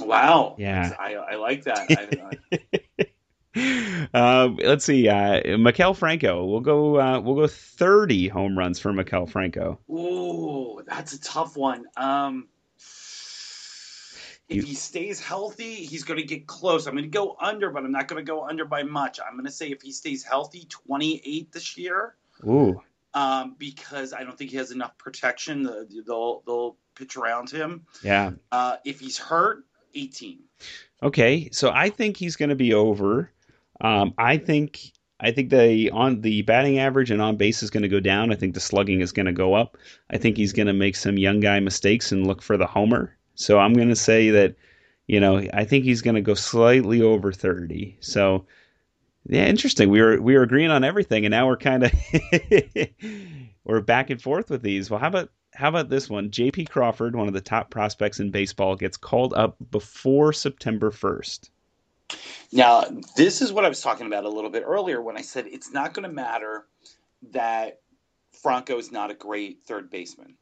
[0.00, 0.56] Wow.
[0.58, 0.94] Yeah.
[0.98, 2.38] I, I like that.
[3.54, 5.08] I, uh, let's see.
[5.08, 6.44] Uh, Maikel Franco.
[6.46, 6.98] We'll go.
[6.98, 9.78] Uh, we'll go 30 home runs for Maikel Franco.
[9.90, 11.84] Ooh, that's a tough one.
[11.96, 12.48] Um,
[14.48, 16.86] if You- he stays healthy, he's going to get close.
[16.86, 19.20] I'm going to go under, but I'm not going to go under by much.
[19.24, 22.80] I'm going to say if he stays healthy, 28 this year, Ooh.
[23.14, 25.62] Um, because I don't think he has enough protection.
[25.62, 27.86] The- They'll they'll pitch around him.
[28.02, 28.32] Yeah.
[28.52, 30.40] Uh, if he's hurt, 18.
[31.02, 31.48] Okay.
[31.52, 33.30] So I think he's going to be over.
[33.80, 34.92] Um, I think.
[35.22, 38.32] I think the on the batting average and on base is going to go down.
[38.32, 39.76] I think the slugging is going to go up.
[40.08, 43.14] I think he's going to make some young guy mistakes and look for the homer.
[43.34, 44.54] So I'm going to say that,
[45.08, 47.98] you know, I think he's going to go slightly over 30.
[48.00, 48.46] So
[49.26, 49.90] yeah, interesting.
[49.90, 51.92] We were we were agreeing on everything, and now we're kind of
[53.64, 54.90] we're back and forth with these.
[54.90, 56.30] Well, how about how about this one?
[56.30, 56.66] J.P.
[56.66, 61.50] Crawford, one of the top prospects in baseball, gets called up before September 1st.
[62.52, 62.84] Now,
[63.16, 65.72] this is what I was talking about a little bit earlier when I said it's
[65.72, 66.66] not going to matter
[67.30, 67.80] that
[68.32, 70.34] Franco is not a great third baseman.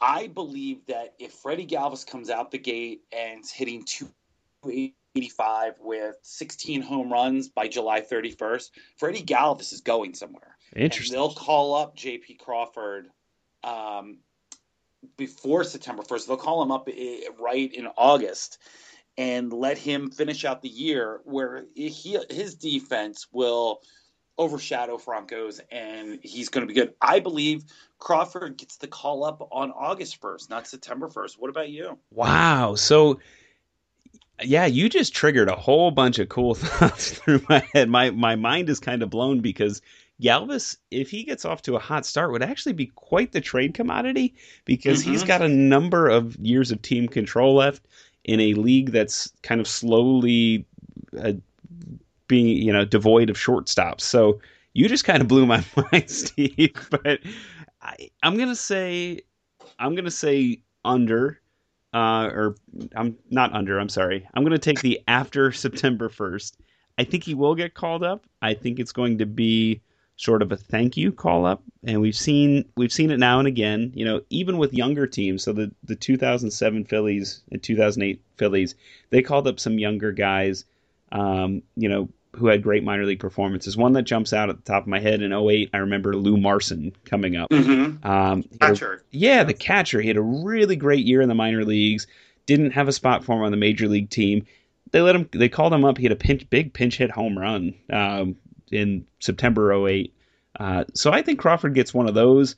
[0.00, 3.84] I believe that if Freddie Galvis comes out the gate and is hitting
[5.16, 10.56] 285 with 16 home runs by July 31st, Freddie Galvis is going somewhere.
[10.74, 11.14] And Interesting.
[11.14, 12.34] they'll call up J.P.
[12.34, 13.08] Crawford
[13.64, 14.18] um,
[15.16, 16.26] before September 1st.
[16.26, 18.58] They'll call him up eh, right in August
[19.16, 23.80] and let him finish out the year where he, his defense will
[24.36, 26.92] overshadow Franco's and he's going to be good.
[27.00, 27.64] I believe
[27.98, 31.38] Crawford gets the call up on August 1st, not September 1st.
[31.38, 31.98] What about you?
[32.10, 32.74] Wow.
[32.74, 33.18] So
[34.42, 37.88] yeah, you just triggered a whole bunch of cool thoughts through my head.
[37.88, 39.82] My my mind is kind of blown because
[40.20, 43.74] Galvis, if he gets off to a hot start, would actually be quite the trade
[43.74, 44.34] commodity
[44.64, 45.26] because he's Mhm.
[45.26, 47.86] got a number of years of team control left
[48.24, 50.64] in a league that's kind of slowly
[51.18, 51.32] uh,
[52.28, 54.00] being, you know, devoid of shortstops.
[54.02, 54.40] So
[54.72, 56.74] you just kind of blew my mind, Steve.
[56.90, 57.20] But
[57.82, 59.20] I, I'm gonna say,
[59.78, 61.40] I'm gonna say under
[61.94, 62.56] uh, or
[62.94, 63.78] I'm not under.
[63.78, 64.26] I'm sorry.
[64.34, 66.52] I'm going to take the after September 1st.
[66.98, 68.26] I think he will get called up.
[68.42, 69.80] I think it's going to be
[70.16, 73.46] sort of a thank you call up, and we've seen we've seen it now and
[73.46, 73.92] again.
[73.94, 75.42] You know, even with younger teams.
[75.42, 78.74] So the the 2007 Phillies and 2008 Phillies,
[79.10, 80.64] they called up some younger guys.
[81.12, 83.76] Um, you know, who had great minor league performances.
[83.76, 86.36] One that jumps out at the top of my head in 08, I remember Lou
[86.36, 87.50] Marson coming up.
[87.50, 88.06] Mm-hmm.
[88.06, 89.04] Um, he had a- Catcher.
[89.10, 90.00] yeah, the catcher.
[90.00, 92.06] He had a really great year in the minor leagues.
[92.46, 94.46] Didn't have a spot for him on the major league team.
[94.92, 95.28] They let him.
[95.32, 95.98] They called him up.
[95.98, 98.36] He had a pinch, big pinch hit home run um,
[98.70, 100.14] in September 08.
[100.58, 102.54] Uh, so I think Crawford gets one of those.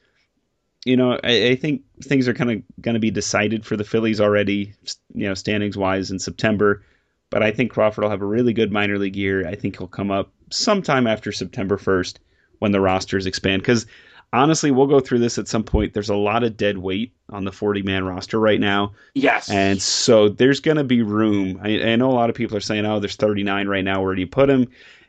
[0.84, 3.84] You know, I, I think things are kind of going to be decided for the
[3.84, 4.74] Phillies already.
[5.14, 6.84] You know, standings wise in September.
[7.30, 9.46] But I think Crawford will have a really good minor league year.
[9.46, 12.16] I think he'll come up sometime after September 1st
[12.58, 13.62] when the rosters expand.
[13.62, 13.86] Because
[14.32, 15.94] honestly, we'll go through this at some point.
[15.94, 18.92] There's a lot of dead weight on the 40 man roster right now.
[19.14, 19.50] Yes.
[19.50, 21.60] And so there's going to be room.
[21.62, 24.02] I, I know a lot of people are saying, oh, there's 39 right now.
[24.02, 24.68] Where do you put them?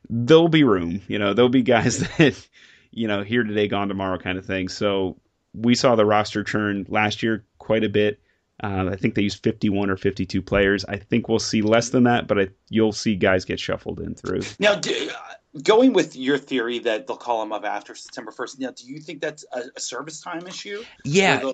[0.09, 1.01] There'll be room.
[1.07, 2.47] You know, there'll be guys that,
[2.91, 4.67] you know, here today, gone tomorrow kind of thing.
[4.67, 5.17] So
[5.53, 8.20] we saw the roster churn last year quite a bit.
[8.62, 10.86] Uh, I think they use 51 or 52 players.
[10.86, 14.16] I think we'll see less than that, but I, you'll see guys get shuffled in
[14.16, 14.41] through.
[14.60, 15.34] Now, do, uh,
[15.64, 18.99] going with your theory that they'll call him up after September 1st, now, do you
[18.99, 20.84] think that's a, a service time issue?
[21.05, 21.51] Yeah,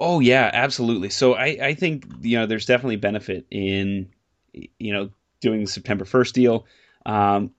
[0.00, 1.10] Oh yeah, absolutely.
[1.10, 4.08] So I, I think you know there's definitely benefit in
[4.52, 5.10] you know
[5.40, 6.66] doing the September first deal.
[7.04, 7.50] Um,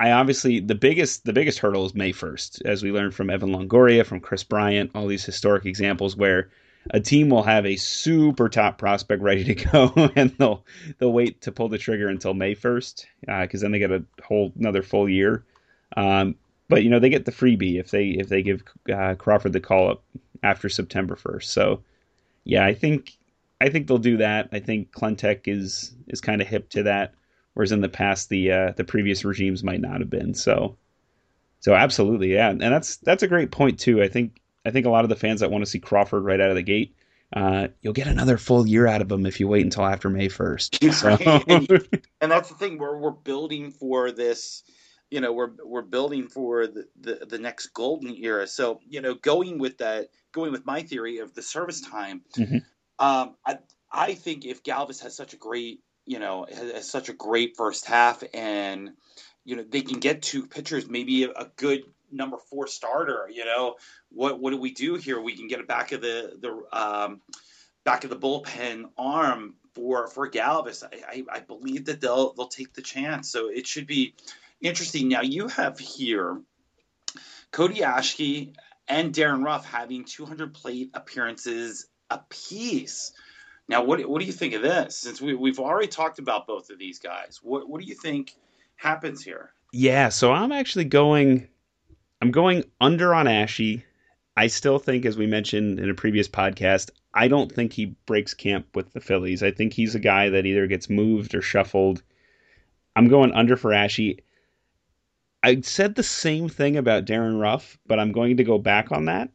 [0.00, 3.50] I obviously the biggest the biggest hurdle is May first, as we learned from Evan
[3.50, 6.50] Longoria, from Kris Bryant, all these historic examples where
[6.90, 10.64] a team will have a super top prospect ready to go, and they'll
[10.98, 14.52] they'll wait to pull the trigger until May first, because then they get a whole
[14.58, 15.44] another full year.
[15.96, 16.36] Um,
[16.68, 18.62] but you know they get the freebie if they if they give
[18.92, 20.02] uh, Crawford the call up
[20.42, 21.52] after September first.
[21.52, 21.82] So
[22.44, 23.12] yeah, I think
[23.60, 24.48] I think they'll do that.
[24.52, 27.14] I think Klentak is is kind of hip to that,
[27.54, 30.34] whereas in the past the uh, the previous regimes might not have been.
[30.34, 30.76] So
[31.60, 34.02] so absolutely, yeah, and that's that's a great point too.
[34.02, 36.40] I think I think a lot of the fans that want to see Crawford right
[36.40, 36.96] out of the gate.
[37.32, 40.28] Uh, you'll get another full year out of him if you wait until after May
[40.28, 40.78] first.
[40.92, 41.08] So,
[42.20, 44.62] and that's the thing we're we're building for this
[45.10, 49.14] you know we're we're building for the, the the next golden era so you know
[49.14, 52.64] going with that going with my theory of the service time Mhm.
[52.98, 53.58] Um, I
[53.90, 57.56] I think if Galvis has such a great you know has, has such a great
[57.56, 58.90] first half and
[59.44, 63.28] you know they can get two pitchers, maybe a, a good number four starter.
[63.32, 63.76] You know
[64.10, 65.20] what what do we do here?
[65.20, 67.20] We can get a back of the the um,
[67.84, 70.82] back of the bullpen arm for for Galvis.
[70.84, 73.30] I, I, I believe that they'll they'll take the chance.
[73.30, 74.14] So it should be
[74.60, 75.08] interesting.
[75.08, 76.40] Now you have here
[77.50, 78.52] Cody Asche
[78.88, 83.12] and Darin Ruf having 200 plate appearances apiece.
[83.68, 84.98] Now, what what do you think of this?
[84.98, 88.34] Since we we've already talked about both of these guys, what what do you think
[88.76, 89.52] happens here?
[89.72, 91.48] Yeah, so I'm actually going.
[92.24, 93.82] I'm going under on Asche.
[94.34, 98.32] I still think, as we mentioned in a previous podcast, I don't think he breaks
[98.32, 99.42] camp with the Phillies.
[99.42, 102.02] I think he's a guy that either gets moved or shuffled.
[102.96, 104.20] I'm going under for Asche.
[105.42, 109.04] I said the same thing about Darin Ruf, but I'm going to go back on
[109.04, 109.28] that.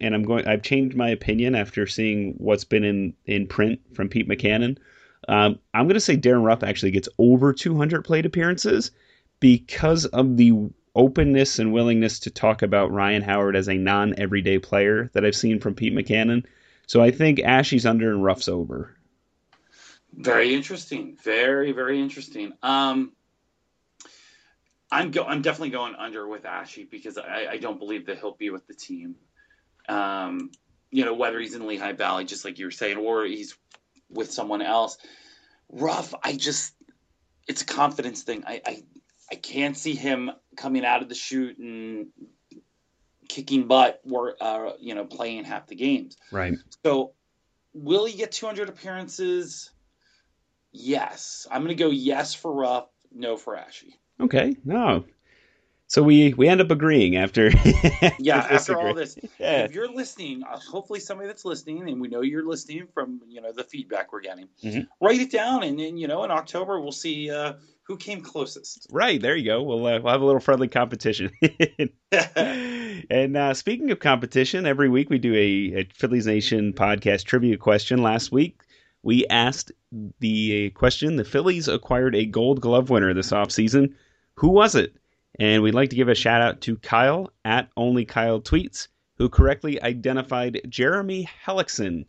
[0.00, 0.46] And I'm going.
[0.46, 4.78] I've changed my opinion after seeing what's been in in print from Pete Mackanin.
[5.26, 8.92] Um, I'm going to say Darren Ruff actually gets over 200 plate appearances
[9.40, 14.58] because of the openness and willingness to talk about Ryan Howard as a non everyday
[14.58, 16.44] player that I've seen from Pete Mackanin.
[16.86, 18.96] So I think Asche's under and Ruf's over.
[20.12, 21.16] Very interesting.
[21.22, 22.52] Very very interesting.
[22.62, 23.12] Um,
[24.90, 28.34] I'm go- I'm definitely going under with Asche because I, I don't believe that he'll
[28.34, 29.14] be with the team.
[29.88, 30.50] Um,
[30.90, 33.56] you know whether he's in Lehigh Valley, just like you were saying, or he's
[34.10, 34.98] with someone else.
[35.68, 36.74] Ruf, I just
[37.46, 38.42] it's a confidence thing.
[38.46, 38.82] I, I
[39.30, 42.08] I can't see him coming out of the chute and
[43.28, 46.16] kicking butt or uh, you know playing half the games.
[46.32, 46.54] Right.
[46.84, 47.12] So
[47.72, 49.70] will he get 200 appearances?
[50.72, 51.46] Yes.
[51.50, 53.94] I'm going to go yes for Ruf, no for Asche.
[54.20, 54.56] Okay.
[54.64, 55.04] No.
[55.86, 57.50] So we we end up agreeing after.
[58.20, 59.64] yeah, after all this, yeah.
[59.64, 63.40] if you're listening, uh, hopefully somebody that's listening, and we know you're listening from you
[63.40, 64.82] know the feedback we're getting, mm-hmm.
[65.04, 67.54] write it down, and then you know in October we'll see uh,
[67.90, 68.86] who came closest.
[68.92, 69.64] Right there you go.
[69.64, 71.32] We'll uh, we'll have a little friendly competition.
[73.10, 77.56] and uh, speaking of competition, every week we do a, a Phillies Nation podcast trivia
[77.56, 78.00] question.
[78.00, 78.60] Last week
[79.02, 79.72] we asked
[80.20, 83.94] the question: the Phillies acquired a Gold Glove winner this offseason.
[84.34, 84.94] Who was it?
[85.40, 88.86] And we'd like to give a shout out to Kyle at Only Kyle Tweets,
[89.18, 92.04] who correctly identified Jeremy Hellickson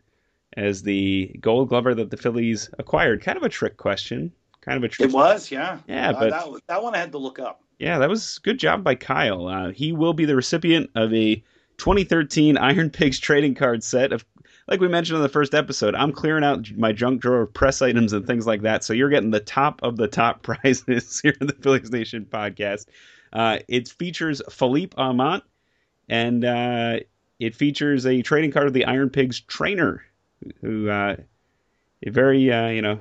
[0.56, 3.24] as the gold glover that the Phillies acquired.
[3.24, 4.32] Kind of a trick question.
[4.62, 5.10] Kind of a trick.
[5.10, 5.80] It was, yeah.
[5.88, 7.64] Yeah, uh, but that, that one I had to look up.
[7.80, 9.48] Yeah, that was good job by Kyle.
[9.48, 11.44] Uh, he will be the recipient of a
[11.78, 14.24] 2013 Iron Pigs trading card set of
[14.68, 17.82] like we mentioned in the first episode, I'm clearing out my junk drawer of press
[17.82, 18.84] items and things like that.
[18.84, 22.86] So you're getting the top of the top prizes here in the Phillies Nation podcast.
[23.34, 25.42] Uh, it features Philippe Aumont,
[26.08, 27.00] and uh,
[27.40, 30.04] it features a trading card of the Iron Pigs trainer,
[30.62, 31.18] who uh,
[32.06, 33.00] very uh, you know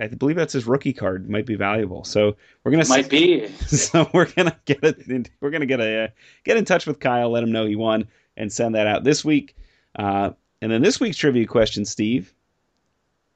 [0.00, 2.04] I believe that's his rookie card might be valuable.
[2.04, 3.48] So we're gonna might be.
[3.66, 5.30] So we're gonna get it.
[5.40, 6.08] We're gonna get a uh,
[6.44, 9.24] get in touch with Kyle, let him know he won, and send that out this
[9.24, 9.56] week.
[9.96, 10.30] Uh,
[10.60, 12.32] and then this week's trivia question, Steve,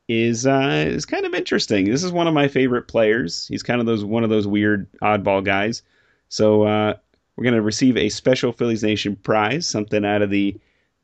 [0.09, 1.87] is uh, is kind of interesting.
[1.87, 3.47] This is one of my favorite players.
[3.49, 5.83] He's kind of those one of those weird oddball guys.
[6.29, 6.95] So uh,
[7.37, 10.59] we're going to receive a special Phillies Nation prize, something out of the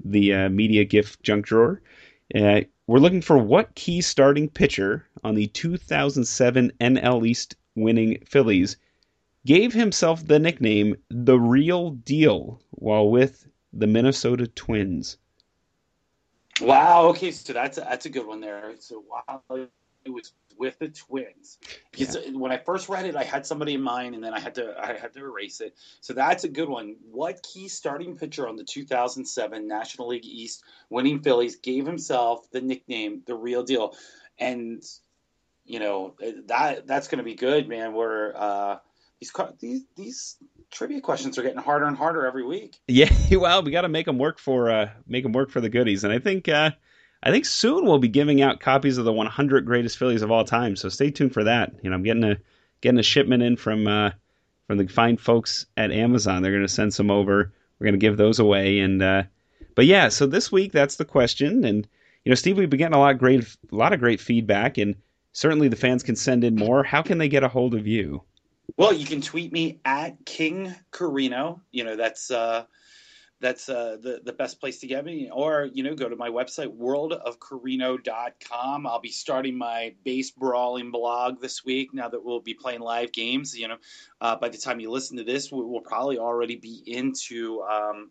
[0.04, 1.80] the uh, media gift junk drawer.
[2.92, 8.76] We're looking for what key starting pitcher on the 2007 NL East winning Phillies
[9.46, 15.16] gave himself the nickname the Real Deal while with the Minnesota Twins.
[16.60, 17.06] Wow.
[17.06, 18.74] Okay, so that's a, that's a good one there.
[18.78, 19.40] So wow,
[20.04, 21.58] it was with the Twins.
[21.90, 22.38] Because yeah.
[22.38, 24.76] when I first read it, I had somebody in mind, and then I had to
[24.78, 25.74] I had to erase it.
[26.00, 26.94] So that's a good one.
[27.10, 32.60] What key starting pitcher on the 2007 National League East winning Phillies gave himself the
[32.60, 33.96] nickname the Real Deal?
[34.38, 34.84] And
[35.64, 36.14] you know
[36.46, 37.92] that that's going to be good, man.
[37.92, 38.78] Where uh,
[39.18, 40.36] these these these
[40.70, 42.78] trivia questions are getting harder and harder every week.
[42.86, 45.68] Yeah, well, we got to make them work for uh, make them work for the
[45.68, 46.48] goodies, and I think.
[46.48, 46.70] Uh,
[47.22, 50.44] I think soon we'll be giving out copies of the 100 greatest Phillies of all
[50.44, 50.74] time.
[50.74, 51.72] So stay tuned for that.
[51.82, 52.36] You know, I'm getting a
[52.80, 54.10] getting a shipment in from uh,
[54.66, 56.42] from the fine folks at Amazon.
[56.42, 57.52] They're going to send some over.
[57.78, 58.80] We're going to give those away.
[58.80, 59.24] And uh,
[59.74, 61.64] but yeah, so this week that's the question.
[61.64, 61.86] And
[62.24, 64.78] you know, Steve, we've been getting a lot of great a lot of great feedback,
[64.78, 64.96] and
[65.32, 66.82] certainly the fans can send in more.
[66.82, 68.22] How can they get a hold of you?
[68.76, 71.60] Well, you can tweet me at King Corino.
[71.70, 72.64] You know, that's uh,
[73.42, 75.28] that's uh, the, the best place to get me.
[75.30, 78.86] Or, you know, go to my website, worldofcorino.com.
[78.86, 83.12] I'll be starting my base brawling blog this week now that we'll be playing live
[83.12, 83.58] games.
[83.58, 83.76] You know,
[84.20, 88.10] uh, by the time you listen to this, we'll, we'll probably already be into um,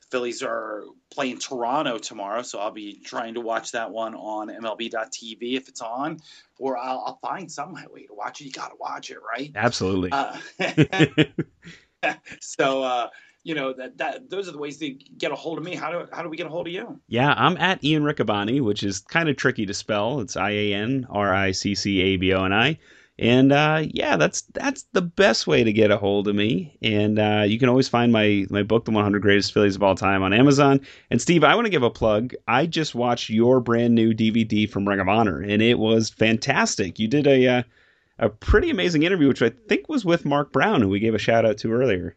[0.00, 4.48] the Phillies are playing Toronto tomorrow, so I'll be trying to watch that one on
[4.48, 6.18] MLB.tv if it's on,
[6.58, 8.46] or I'll, I'll find some way to watch it.
[8.46, 9.52] You got to watch it, right?
[9.54, 10.10] Absolutely.
[10.10, 10.36] Uh,
[12.40, 13.08] so, uh,
[13.44, 15.74] you know that that those are the ways to get a hold of me.
[15.74, 17.00] How do how do we get a hold of you?
[17.08, 20.20] Yeah, I'm at Ian Riccaboni, which is kind of tricky to spell.
[20.20, 22.78] It's I A N R I C C A B O N I.
[23.18, 26.78] And uh, yeah, that's that's the best way to get a hold of me.
[26.82, 29.94] And uh, you can always find my my book, The 100 Greatest Phillies of All
[29.94, 30.80] Time, on Amazon.
[31.10, 32.34] And Steve, I want to give a plug.
[32.48, 36.98] I just watched your brand new DVD from Ring of Honor, and it was fantastic.
[36.98, 37.62] You did a uh,
[38.18, 41.18] a pretty amazing interview, which I think was with Mark Brown, who we gave a
[41.18, 42.16] shout out to earlier.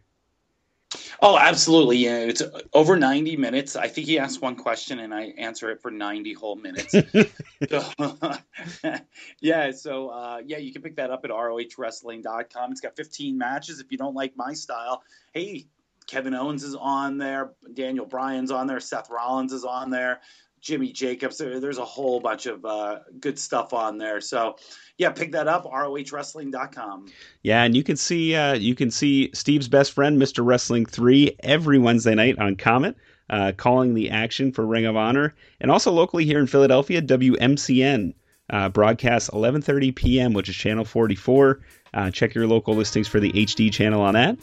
[1.21, 1.97] Oh, absolutely.
[1.97, 2.41] Yeah, it's
[2.73, 3.75] over 90 minutes.
[3.75, 6.93] I think he asked one question and I answer it for 90 whole minutes.
[7.69, 8.39] so,
[9.39, 12.71] yeah, so uh, yeah, you can pick that up at rohwrestling.com.
[12.71, 13.79] It's got 15 matches.
[13.79, 15.03] If you don't like my style,
[15.33, 15.67] hey,
[16.07, 20.21] Kevin Owens is on there, Daniel Bryan's on there, Seth Rollins is on there.
[20.65, 21.37] Jimmy Jacobs.
[21.37, 24.19] There's a whole bunch of uh, good stuff on there.
[24.19, 24.55] So,
[24.97, 25.65] yeah, pick that up.
[25.65, 27.05] ROHWrestling.com.
[27.43, 30.43] Yeah, and you can see uh, you can see Steve's best friend, Mr.
[30.43, 32.97] Wrestling Three, every Wednesday night on Comet,
[33.29, 38.15] uh, calling the action for Ring of Honor, and also locally here in Philadelphia, WMCN
[38.49, 41.59] uh, broadcasts 11:30 p.m., which is channel 44.
[41.93, 44.35] Uh, check your local listings for the HD channel on that.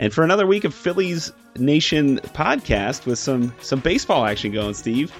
[0.00, 5.12] And for another week of Phillies Nation podcast with some some baseball action going, Steve.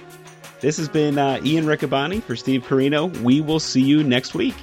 [0.61, 3.15] This has been uh, Ian Riccaboni for Steve Corino.
[3.21, 4.55] We will see you next week.